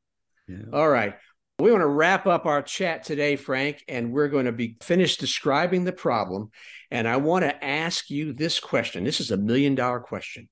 yeah. 0.47 0.57
all 0.73 0.89
right 0.89 1.15
we 1.59 1.71
want 1.71 1.81
to 1.81 1.87
wrap 1.87 2.27
up 2.27 2.45
our 2.45 2.61
chat 2.61 3.03
today 3.03 3.35
frank 3.35 3.83
and 3.87 4.11
we're 4.11 4.27
going 4.27 4.45
to 4.45 4.51
be 4.51 4.77
finished 4.81 5.19
describing 5.19 5.83
the 5.83 5.91
problem 5.91 6.49
and 6.91 7.07
i 7.07 7.17
want 7.17 7.43
to 7.43 7.65
ask 7.65 8.09
you 8.09 8.33
this 8.33 8.59
question 8.59 9.03
this 9.03 9.19
is 9.19 9.31
a 9.31 9.37
million 9.37 9.75
dollar 9.75 9.99
question 9.99 10.47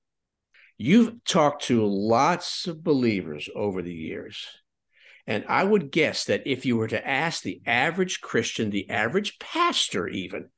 you've 0.78 1.24
talked 1.24 1.64
to 1.64 1.86
lots 1.86 2.66
of 2.66 2.82
believers 2.82 3.48
over 3.54 3.82
the 3.82 3.94
years 3.94 4.46
and 5.26 5.44
i 5.48 5.62
would 5.62 5.90
guess 5.90 6.24
that 6.24 6.42
if 6.46 6.66
you 6.66 6.76
were 6.76 6.88
to 6.88 7.06
ask 7.06 7.42
the 7.42 7.60
average 7.66 8.20
christian 8.20 8.70
the 8.70 8.90
average 8.90 9.38
pastor 9.38 10.08
even 10.08 10.48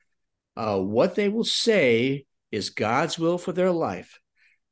uh, 0.59 0.77
what 0.77 1.15
they 1.15 1.29
will 1.29 1.45
say 1.45 2.27
is 2.51 2.71
God's 2.71 3.17
will 3.17 3.39
for 3.39 3.53
their 3.53 3.71
life, 3.71 4.19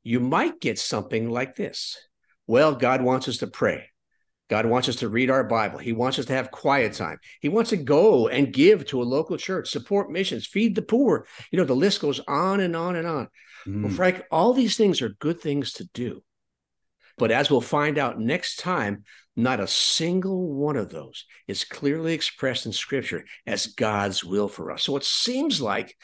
you 0.03 0.19
might 0.19 0.59
get 0.59 0.77
something 0.77 1.29
like 1.29 1.55
this. 1.55 1.97
Well, 2.45 2.75
God 2.75 3.01
wants 3.01 3.27
us 3.29 3.37
to 3.37 3.47
pray. 3.47 3.85
God 4.49 4.65
wants 4.65 4.87
us 4.87 4.97
to 4.97 5.09
read 5.09 5.29
our 5.29 5.43
Bible. 5.43 5.77
He 5.77 5.91
wants 5.91 6.19
us 6.19 6.25
to 6.25 6.33
have 6.33 6.51
quiet 6.51 6.93
time. 6.93 7.19
He 7.41 7.49
wants 7.49 7.71
to 7.71 7.77
go 7.77 8.27
and 8.27 8.53
give 8.53 8.85
to 8.87 9.01
a 9.01 9.03
local 9.03 9.37
church, 9.37 9.69
support 9.69 10.09
missions, 10.09 10.47
feed 10.47 10.75
the 10.75 10.81
poor. 10.81 11.27
You 11.51 11.59
know, 11.59 11.65
the 11.65 11.75
list 11.75 12.01
goes 12.01 12.21
on 12.27 12.61
and 12.61 12.75
on 12.75 12.95
and 12.95 13.07
on. 13.07 13.27
Mm. 13.65 13.83
Well, 13.83 13.91
Frank, 13.91 14.23
all 14.31 14.53
these 14.53 14.77
things 14.77 15.01
are 15.01 15.09
good 15.09 15.41
things 15.41 15.73
to 15.73 15.89
do. 15.93 16.23
But 17.17 17.31
as 17.31 17.49
we'll 17.49 17.61
find 17.61 17.97
out 17.97 18.19
next 18.19 18.57
time, 18.57 19.03
not 19.35 19.59
a 19.59 19.67
single 19.67 20.53
one 20.53 20.77
of 20.77 20.89
those 20.89 21.25
is 21.47 21.63
clearly 21.63 22.13
expressed 22.13 22.65
in 22.65 22.71
Scripture 22.71 23.25
as 23.45 23.67
God's 23.67 24.23
will 24.23 24.47
for 24.47 24.71
us. 24.71 24.83
So 24.83 24.95
it 24.97 25.03
seems 25.03 25.61
like 25.61 25.95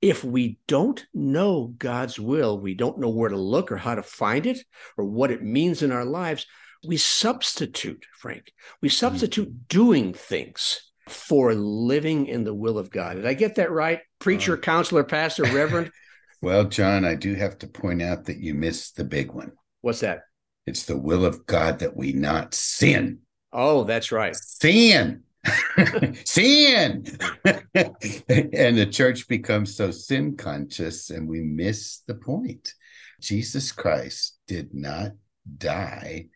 if 0.00 0.24
we 0.24 0.58
don't 0.66 1.04
know 1.12 1.74
God's 1.76 2.18
will, 2.18 2.58
we 2.58 2.74
don't 2.74 2.98
know 2.98 3.10
where 3.10 3.28
to 3.28 3.36
look 3.36 3.70
or 3.70 3.76
how 3.76 3.94
to 3.94 4.02
find 4.02 4.46
it 4.46 4.64
or 4.96 5.04
what 5.04 5.30
it 5.30 5.42
means 5.42 5.82
in 5.82 5.92
our 5.92 6.04
lives, 6.04 6.46
we 6.86 6.96
substitute, 6.96 8.06
Frank, 8.18 8.52
we 8.80 8.88
substitute 8.88 9.48
mm-hmm. 9.48 9.64
doing 9.68 10.14
things 10.14 10.80
for 11.08 11.54
living 11.54 12.26
in 12.26 12.44
the 12.44 12.54
will 12.54 12.78
of 12.78 12.90
God. 12.90 13.16
Did 13.16 13.26
I 13.26 13.34
get 13.34 13.56
that 13.56 13.70
right? 13.70 14.00
Preacher, 14.18 14.54
uh, 14.54 14.60
counselor, 14.60 15.04
pastor, 15.04 15.44
reverend? 15.44 15.90
well, 16.42 16.64
John, 16.64 17.04
I 17.04 17.14
do 17.14 17.34
have 17.34 17.58
to 17.58 17.66
point 17.66 18.02
out 18.02 18.24
that 18.26 18.38
you 18.38 18.54
missed 18.54 18.96
the 18.96 19.04
big 19.04 19.32
one. 19.32 19.52
What's 19.80 20.00
that? 20.00 20.22
It's 20.66 20.84
the 20.84 20.96
will 20.96 21.24
of 21.24 21.46
God 21.46 21.80
that 21.80 21.96
we 21.96 22.12
not 22.12 22.54
sin. 22.54 23.20
Oh, 23.52 23.84
that's 23.84 24.12
right. 24.12 24.36
Sin. 24.36 25.24
sin. 26.24 27.04
and 27.44 28.78
the 28.78 28.88
church 28.90 29.26
becomes 29.26 29.74
so 29.74 29.90
sin 29.90 30.36
conscious 30.36 31.10
and 31.10 31.28
we 31.28 31.40
miss 31.40 32.02
the 32.06 32.14
point. 32.14 32.74
Jesus 33.20 33.72
Christ 33.72 34.38
did 34.46 34.72
not 34.72 35.12
die 35.58 36.26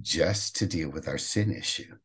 just 0.00 0.56
to 0.56 0.66
deal 0.66 0.90
with 0.90 1.08
our 1.08 1.18
sin 1.18 1.54
issue. 1.54 1.96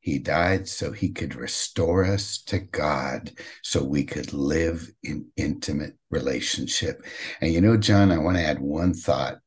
He 0.00 0.18
died 0.18 0.68
so 0.68 0.90
he 0.90 1.10
could 1.10 1.36
restore 1.36 2.04
us 2.04 2.42
to 2.46 2.58
God, 2.58 3.30
so 3.62 3.84
we 3.84 4.02
could 4.02 4.32
live 4.32 4.90
in 5.04 5.28
intimate 5.36 5.96
relationship. 6.10 7.06
And 7.40 7.52
you 7.52 7.60
know, 7.60 7.76
John, 7.76 8.10
I 8.10 8.18
want 8.18 8.36
to 8.36 8.42
add 8.42 8.58
one 8.58 8.94
thought. 8.94 9.38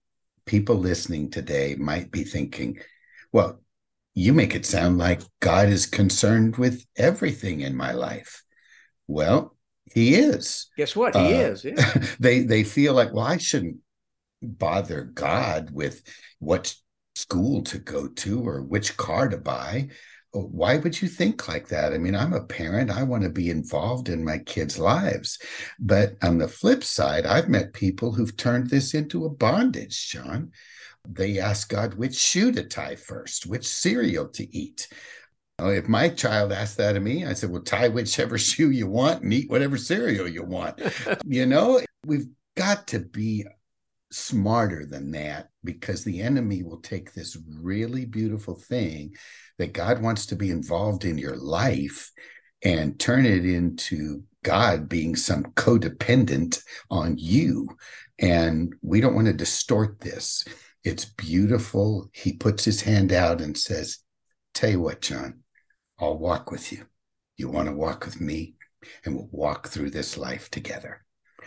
People 0.46 0.76
listening 0.76 1.30
today 1.30 1.76
might 1.76 2.10
be 2.10 2.24
thinking, 2.24 2.80
well, 3.34 3.60
you 4.14 4.32
make 4.32 4.56
it 4.56 4.66
sound 4.66 4.98
like 4.98 5.22
God 5.42 5.68
is 5.68 5.86
concerned 5.86 6.56
with 6.56 6.86
everything 6.96 7.60
in 7.60 7.76
my 7.76 7.92
life. 7.92 8.44
Well, 9.08 9.58
he 9.94 10.16
is. 10.16 10.68
Guess 10.78 10.96
what? 10.96 11.16
He 11.16 11.34
uh, 11.34 11.50
is. 11.50 11.66
Yeah. 11.66 11.94
they 12.20 12.40
they 12.44 12.64
feel 12.64 12.94
like, 12.94 13.14
well, 13.14 13.26
I 13.26 13.38
shouldn't 13.38 13.78
bother 14.42 15.04
God 15.04 15.70
with 15.72 16.02
what 16.40 16.74
school 17.16 17.64
to 17.64 17.80
go 17.80 18.08
to 18.08 18.48
or 18.48 18.62
which 18.62 18.96
car 18.98 19.30
to 19.30 19.38
buy. 19.38 19.90
Uh, 20.34 20.40
why 20.40 20.78
would 20.78 21.02
you 21.02 21.08
think 21.08 21.48
like 21.48 21.70
that? 21.70 21.94
I 21.94 21.98
mean, 21.98 22.16
I'm 22.16 22.34
a 22.34 22.44
parent. 22.44 22.92
I 22.92 23.04
want 23.04 23.24
to 23.24 23.30
be 23.30 23.50
involved 23.50 24.10
in 24.10 24.24
my 24.24 24.40
kids' 24.40 24.78
lives. 24.78 25.40
But 25.80 26.16
on 26.22 26.38
the 26.38 26.48
flip 26.48 26.84
side, 26.84 27.26
I've 27.26 27.50
met 27.50 27.74
people 27.74 28.12
who've 28.12 28.36
turned 28.36 28.70
this 28.70 28.94
into 28.94 29.26
a 29.26 29.30
bondage, 29.30 30.10
John. 30.10 30.52
They 31.08 31.40
ask 31.40 31.70
God 31.70 31.94
which 31.94 32.16
shoe 32.16 32.52
to 32.52 32.64
tie 32.64 32.96
first, 32.96 33.46
which 33.46 33.68
cereal 33.68 34.28
to 34.30 34.56
eat. 34.56 34.88
If 35.60 35.88
my 35.88 36.10
child 36.10 36.52
asked 36.52 36.78
that 36.78 36.98
of 36.98 37.04
me, 37.04 37.26
I 37.26 37.34
said, 37.34 37.50
well, 37.50 37.62
tie 37.62 37.88
whichever 37.88 38.38
shoe 38.40 38.72
you 38.72 38.88
want 38.88 39.24
and 39.24 39.34
eat 39.34 39.50
whatever 39.50 39.78
cereal 39.78 40.28
you 40.28 40.44
want. 40.44 40.82
you 41.26 41.46
know, 41.46 41.82
we've 42.06 42.28
got 42.58 42.88
to 42.88 43.00
be 43.00 43.46
smarter 44.16 44.86
than 44.86 45.12
that 45.12 45.50
because 45.64 46.04
the 46.04 46.22
enemy 46.22 46.64
will 46.64 46.80
take 46.80 47.14
this 47.14 47.38
really 47.60 48.06
beautiful 48.06 48.56
thing 48.56 49.16
that 49.58 49.74
God 49.74 50.02
wants 50.02 50.28
to 50.28 50.36
be 50.36 50.50
involved 50.50 51.06
in 51.06 51.18
your 51.18 51.36
life 51.36 52.12
and 52.64 53.00
turn 53.00 53.26
it 53.26 53.46
into 53.46 54.24
God 54.44 54.88
being 54.88 55.16
some 55.16 55.44
codependent 55.56 56.62
on 56.90 57.18
you. 57.18 57.68
And 58.20 58.74
we 58.82 59.02
don't 59.02 59.16
want 59.16 59.28
to 59.28 59.34
distort 59.34 60.00
this. 60.00 60.46
It's 60.84 61.06
beautiful. 61.06 62.10
He 62.14 62.34
puts 62.34 62.64
his 62.64 62.82
hand 62.82 63.12
out 63.12 63.42
and 63.42 63.58
says, 63.58 64.00
Tell 64.54 64.70
you 64.70 64.80
what, 64.80 65.02
John, 65.02 65.42
I'll 66.00 66.18
walk 66.18 66.52
with 66.52 66.72
you. 66.72 66.86
You 67.38 67.50
want 67.50 67.68
to 67.68 67.74
walk 67.74 68.06
with 68.06 68.22
me? 68.22 68.56
And 69.04 69.16
we'll 69.16 69.30
walk 69.32 69.68
through 69.68 69.90
this 69.90 70.18
life 70.18 70.50
together. 70.50 71.04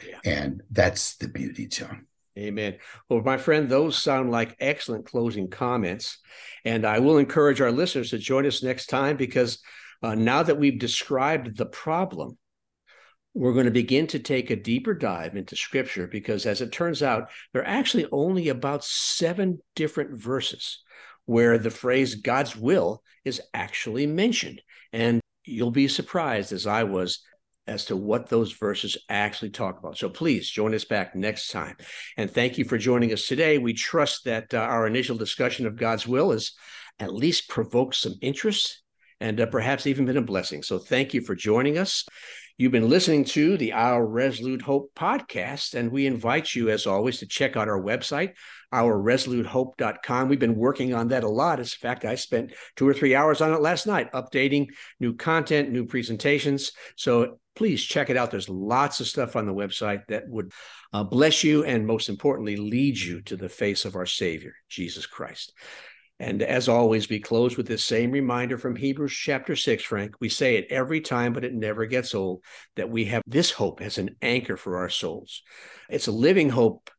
Yeah. 0.07 0.19
And 0.25 0.63
that's 0.71 1.17
the 1.17 1.29
beauty, 1.29 1.67
John. 1.69 2.08
Amen. 2.39 2.77
Well, 3.09 3.21
my 3.23 3.37
friend, 3.37 3.69
those 3.69 3.99
sound 3.99 4.31
like 4.31 4.57
excellent 4.61 5.07
closing 5.07 5.49
comments. 5.51 6.19
And 6.65 6.87
I 6.87 7.01
will 7.01 7.19
encourage 7.19 7.61
our 7.61 7.73
listeners 7.73 8.11
to 8.11 8.19
join 8.19 8.47
us 8.47 8.63
next 8.63 8.87
time 8.87 9.17
because 9.17 9.59
uh, 10.03 10.15
now 10.15 10.45
that 10.45 10.59
we've 10.59 10.79
described 10.79 11.57
the 11.57 11.67
problem, 11.67 12.39
we're 13.35 13.53
going 13.53 13.65
to 13.65 13.73
begin 13.73 14.07
to 14.09 14.19
take 14.19 14.51
a 14.51 14.57
deeper 14.57 14.95
dive 14.95 15.37
into 15.37 15.57
scripture 15.57 16.07
because, 16.07 16.47
as 16.47 16.61
it 16.61 16.73
turns 16.73 17.03
out, 17.03 17.31
there 17.53 17.63
are 17.63 17.69
actually 17.69 18.07
only 18.11 18.49
about 18.49 18.85
seven 18.85 19.59
different 19.75 20.21
verses 20.21 20.83
where 21.27 21.59
the 21.59 21.71
phrase 21.71 22.17
God's 22.17 22.57
will 22.57 23.03
is 23.25 23.41
actually 23.53 24.07
mentioned. 24.07 24.63
And 24.93 25.21
you'll 25.45 25.71
be 25.71 25.89
surprised, 25.89 26.53
as 26.53 26.67
I 26.67 26.85
was, 26.85 27.21
as 27.69 27.85
to 27.87 27.97
what 27.97 28.29
those 28.29 28.53
verses 28.53 28.97
actually 29.09 29.51
talk 29.51 29.79
about. 29.79 29.99
So 29.99 30.09
please 30.09 30.49
join 30.49 30.75
us 30.75 30.85
back 30.85 31.15
next 31.15 31.51
time. 31.51 31.77
And 32.17 32.31
thank 32.31 32.59
you 32.59 32.65
for 32.65 32.79
joining 32.79 33.13
us 33.13 33.27
today. 33.27 33.59
We 33.59 33.75
trust 33.75 34.25
that 34.25 34.55
uh, 34.55 34.59
our 34.59 34.87
initial 34.87 35.17
discussion 35.17 35.67
of 35.67 35.77
God's 35.77 36.07
will 36.07 36.33
has 36.33 36.53
at 36.99 37.15
least 37.15 37.49
provoked 37.49 37.95
some 37.95 38.15
interest 38.21 38.83
and 39.21 39.41
uh, 39.41 39.47
perhaps 39.47 39.87
even 39.87 40.07
been 40.07 40.17
a 40.17 40.23
blessing. 40.23 40.63
So 40.63 40.79
thank 40.79 41.15
you 41.15 41.21
for 41.21 41.35
joining 41.35 41.79
us. 41.79 42.07
You've 42.61 42.73
been 42.73 42.89
listening 42.89 43.25
to 43.27 43.57
the 43.57 43.73
Our 43.73 44.05
Resolute 44.05 44.63
Hope 44.63 44.91
podcast, 44.97 45.75
and 45.75 45.93
we 45.93 46.07
invite 46.07 46.57
you, 46.57 46.71
as 46.71 46.89
always, 46.89 47.21
to 47.21 47.27
check 47.27 47.57
out 47.57 47.69
our 47.69 47.81
website, 47.81 48.33
ourresolutehope.com. 48.75 50.29
We've 50.29 50.41
been 50.41 50.57
working 50.57 50.93
on 50.93 51.07
that 51.09 51.23
a 51.23 51.29
lot. 51.29 51.61
As 51.61 51.73
a 51.73 51.77
fact, 51.77 52.05
I 52.05 52.17
spent 52.17 52.53
two 52.75 52.89
or 52.89 52.95
three 52.95 53.15
hours 53.15 53.41
on 53.41 53.53
it 53.53 53.61
last 53.61 53.87
night, 53.87 54.11
updating 54.11 54.71
new 54.99 55.15
content, 55.15 55.71
new 55.71 55.87
presentations. 55.87 56.73
So 56.97 57.39
please 57.59 57.83
check 57.83 58.09
it 58.09 58.17
out. 58.17 58.31
There's 58.31 58.49
lots 58.49 59.01
of 59.01 59.09
stuff 59.09 59.35
on 59.35 59.45
the 59.45 59.53
website 59.53 60.07
that 60.07 60.29
would 60.29 60.53
uh, 60.93 61.03
bless 61.03 61.43
you 61.43 61.65
and, 61.65 61.85
most 61.85 62.09
importantly, 62.09 62.57
lead 62.57 62.97
you 62.97 63.21
to 63.23 63.37
the 63.37 63.49
face 63.49 63.85
of 63.85 63.97
our 63.97 64.07
Savior, 64.07 64.55
Jesus 64.69 65.07
Christ. 65.07 65.53
And 66.21 66.41
as 66.41 66.69
always, 66.69 67.09
we 67.09 67.19
close 67.19 67.57
with 67.57 67.67
this 67.67 67.85
same 67.85 68.13
reminder 68.13 68.59
from 68.59 68.77
Hebrews 68.77 69.13
chapter 69.13 69.57
6, 69.57 69.83
Frank. 69.83 70.15
We 70.21 70.29
say 70.29 70.57
it 70.57 70.69
every 70.71 71.01
time, 71.01 71.33
but 71.33 71.45
it 71.45 71.53
never 71.53 71.85
gets 71.87 72.15
old 72.15 72.45
that 72.77 72.91
we 72.91 73.07
have 73.07 73.23
this 73.27 73.51
hope 73.51 73.81
as 73.81 73.99
an 73.99 74.15
anchor 74.23 74.57
for 74.57 74.77
our 74.77 74.89
souls. 74.89 75.43
It's 75.91 76.07
a 76.07 76.13
living 76.13 76.51
hope, 76.51 76.91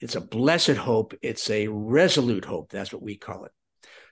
it's 0.00 0.16
a 0.16 0.20
blessed 0.20 0.70
hope, 0.70 1.14
it's 1.22 1.48
a 1.48 1.68
resolute 1.68 2.44
hope. 2.44 2.70
That's 2.70 2.92
what 2.92 3.02
we 3.02 3.16
call 3.16 3.44
it. 3.44 3.52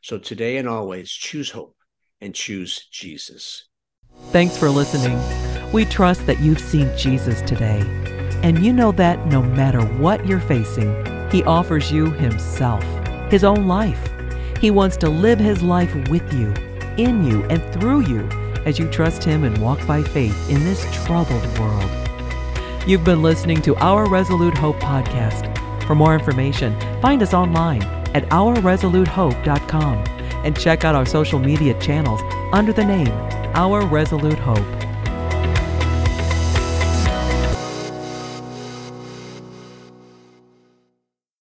So 0.03 0.19
today 0.19 0.59
and 0.59 0.69
always, 0.69 1.11
choose 1.11 1.51
hope 1.51 1.75
and 2.21 2.33
choose 2.33 2.87
Jesus. 2.93 3.70
Thanks 4.33 4.57
for 4.57 4.71
listening. 4.71 5.21
We 5.73 5.85
trust 5.85 6.27
that 6.27 6.41
you've 6.41 6.61
seen 6.61 6.91
Jesus 6.97 7.41
today. 7.43 7.81
And 8.43 8.65
you 8.65 8.73
know 8.73 8.93
that 8.93 9.27
no 9.27 9.43
matter 9.43 9.83
what 9.83 10.27
you're 10.27 10.41
facing, 10.41 10.95
He 11.31 11.43
offers 11.45 11.93
you 11.93 12.11
Himself, 12.13 12.83
His 13.31 13.45
own 13.45 13.67
life 13.67 14.11
he 14.61 14.71
wants 14.71 14.99
to 14.99 15.09
live 15.09 15.39
His 15.39 15.63
life 15.63 15.95
with 16.11 16.35
you, 16.35 16.53
in 16.99 17.25
you, 17.25 17.45
and 17.45 17.65
through 17.73 18.01
you 18.01 18.29
as 18.67 18.79
you 18.79 18.87
trust 18.91 19.25
Him 19.25 19.45
and 19.45 19.57
walk 19.57 19.85
by 19.87 20.03
faith 20.03 20.51
in 20.51 20.63
this 20.65 20.85
troubled 21.05 21.59
world. 21.59 21.91
You've 22.87 23.05
been 23.05 23.23
listening 23.23 23.63
to 23.63 23.75
Our 23.77 24.07
Resolute 24.07 24.59
Hope 24.59 24.77
podcast. 24.77 25.57
For 25.85 25.95
more 25.95 26.15
information, 26.15 26.79
find 27.01 27.23
us 27.23 27.33
online 27.33 27.83
at 28.15 28.29
ourresolutehope.com 28.29 30.05
and 30.45 30.59
check 30.59 30.85
out 30.85 30.95
our 30.95 31.07
social 31.07 31.39
media 31.39 31.79
channels 31.81 32.21
under 32.53 32.75
the 32.75 32.85
name 32.85 33.40
Our 33.55 33.85
Resolute 33.85 34.39
Hope. 34.39 34.90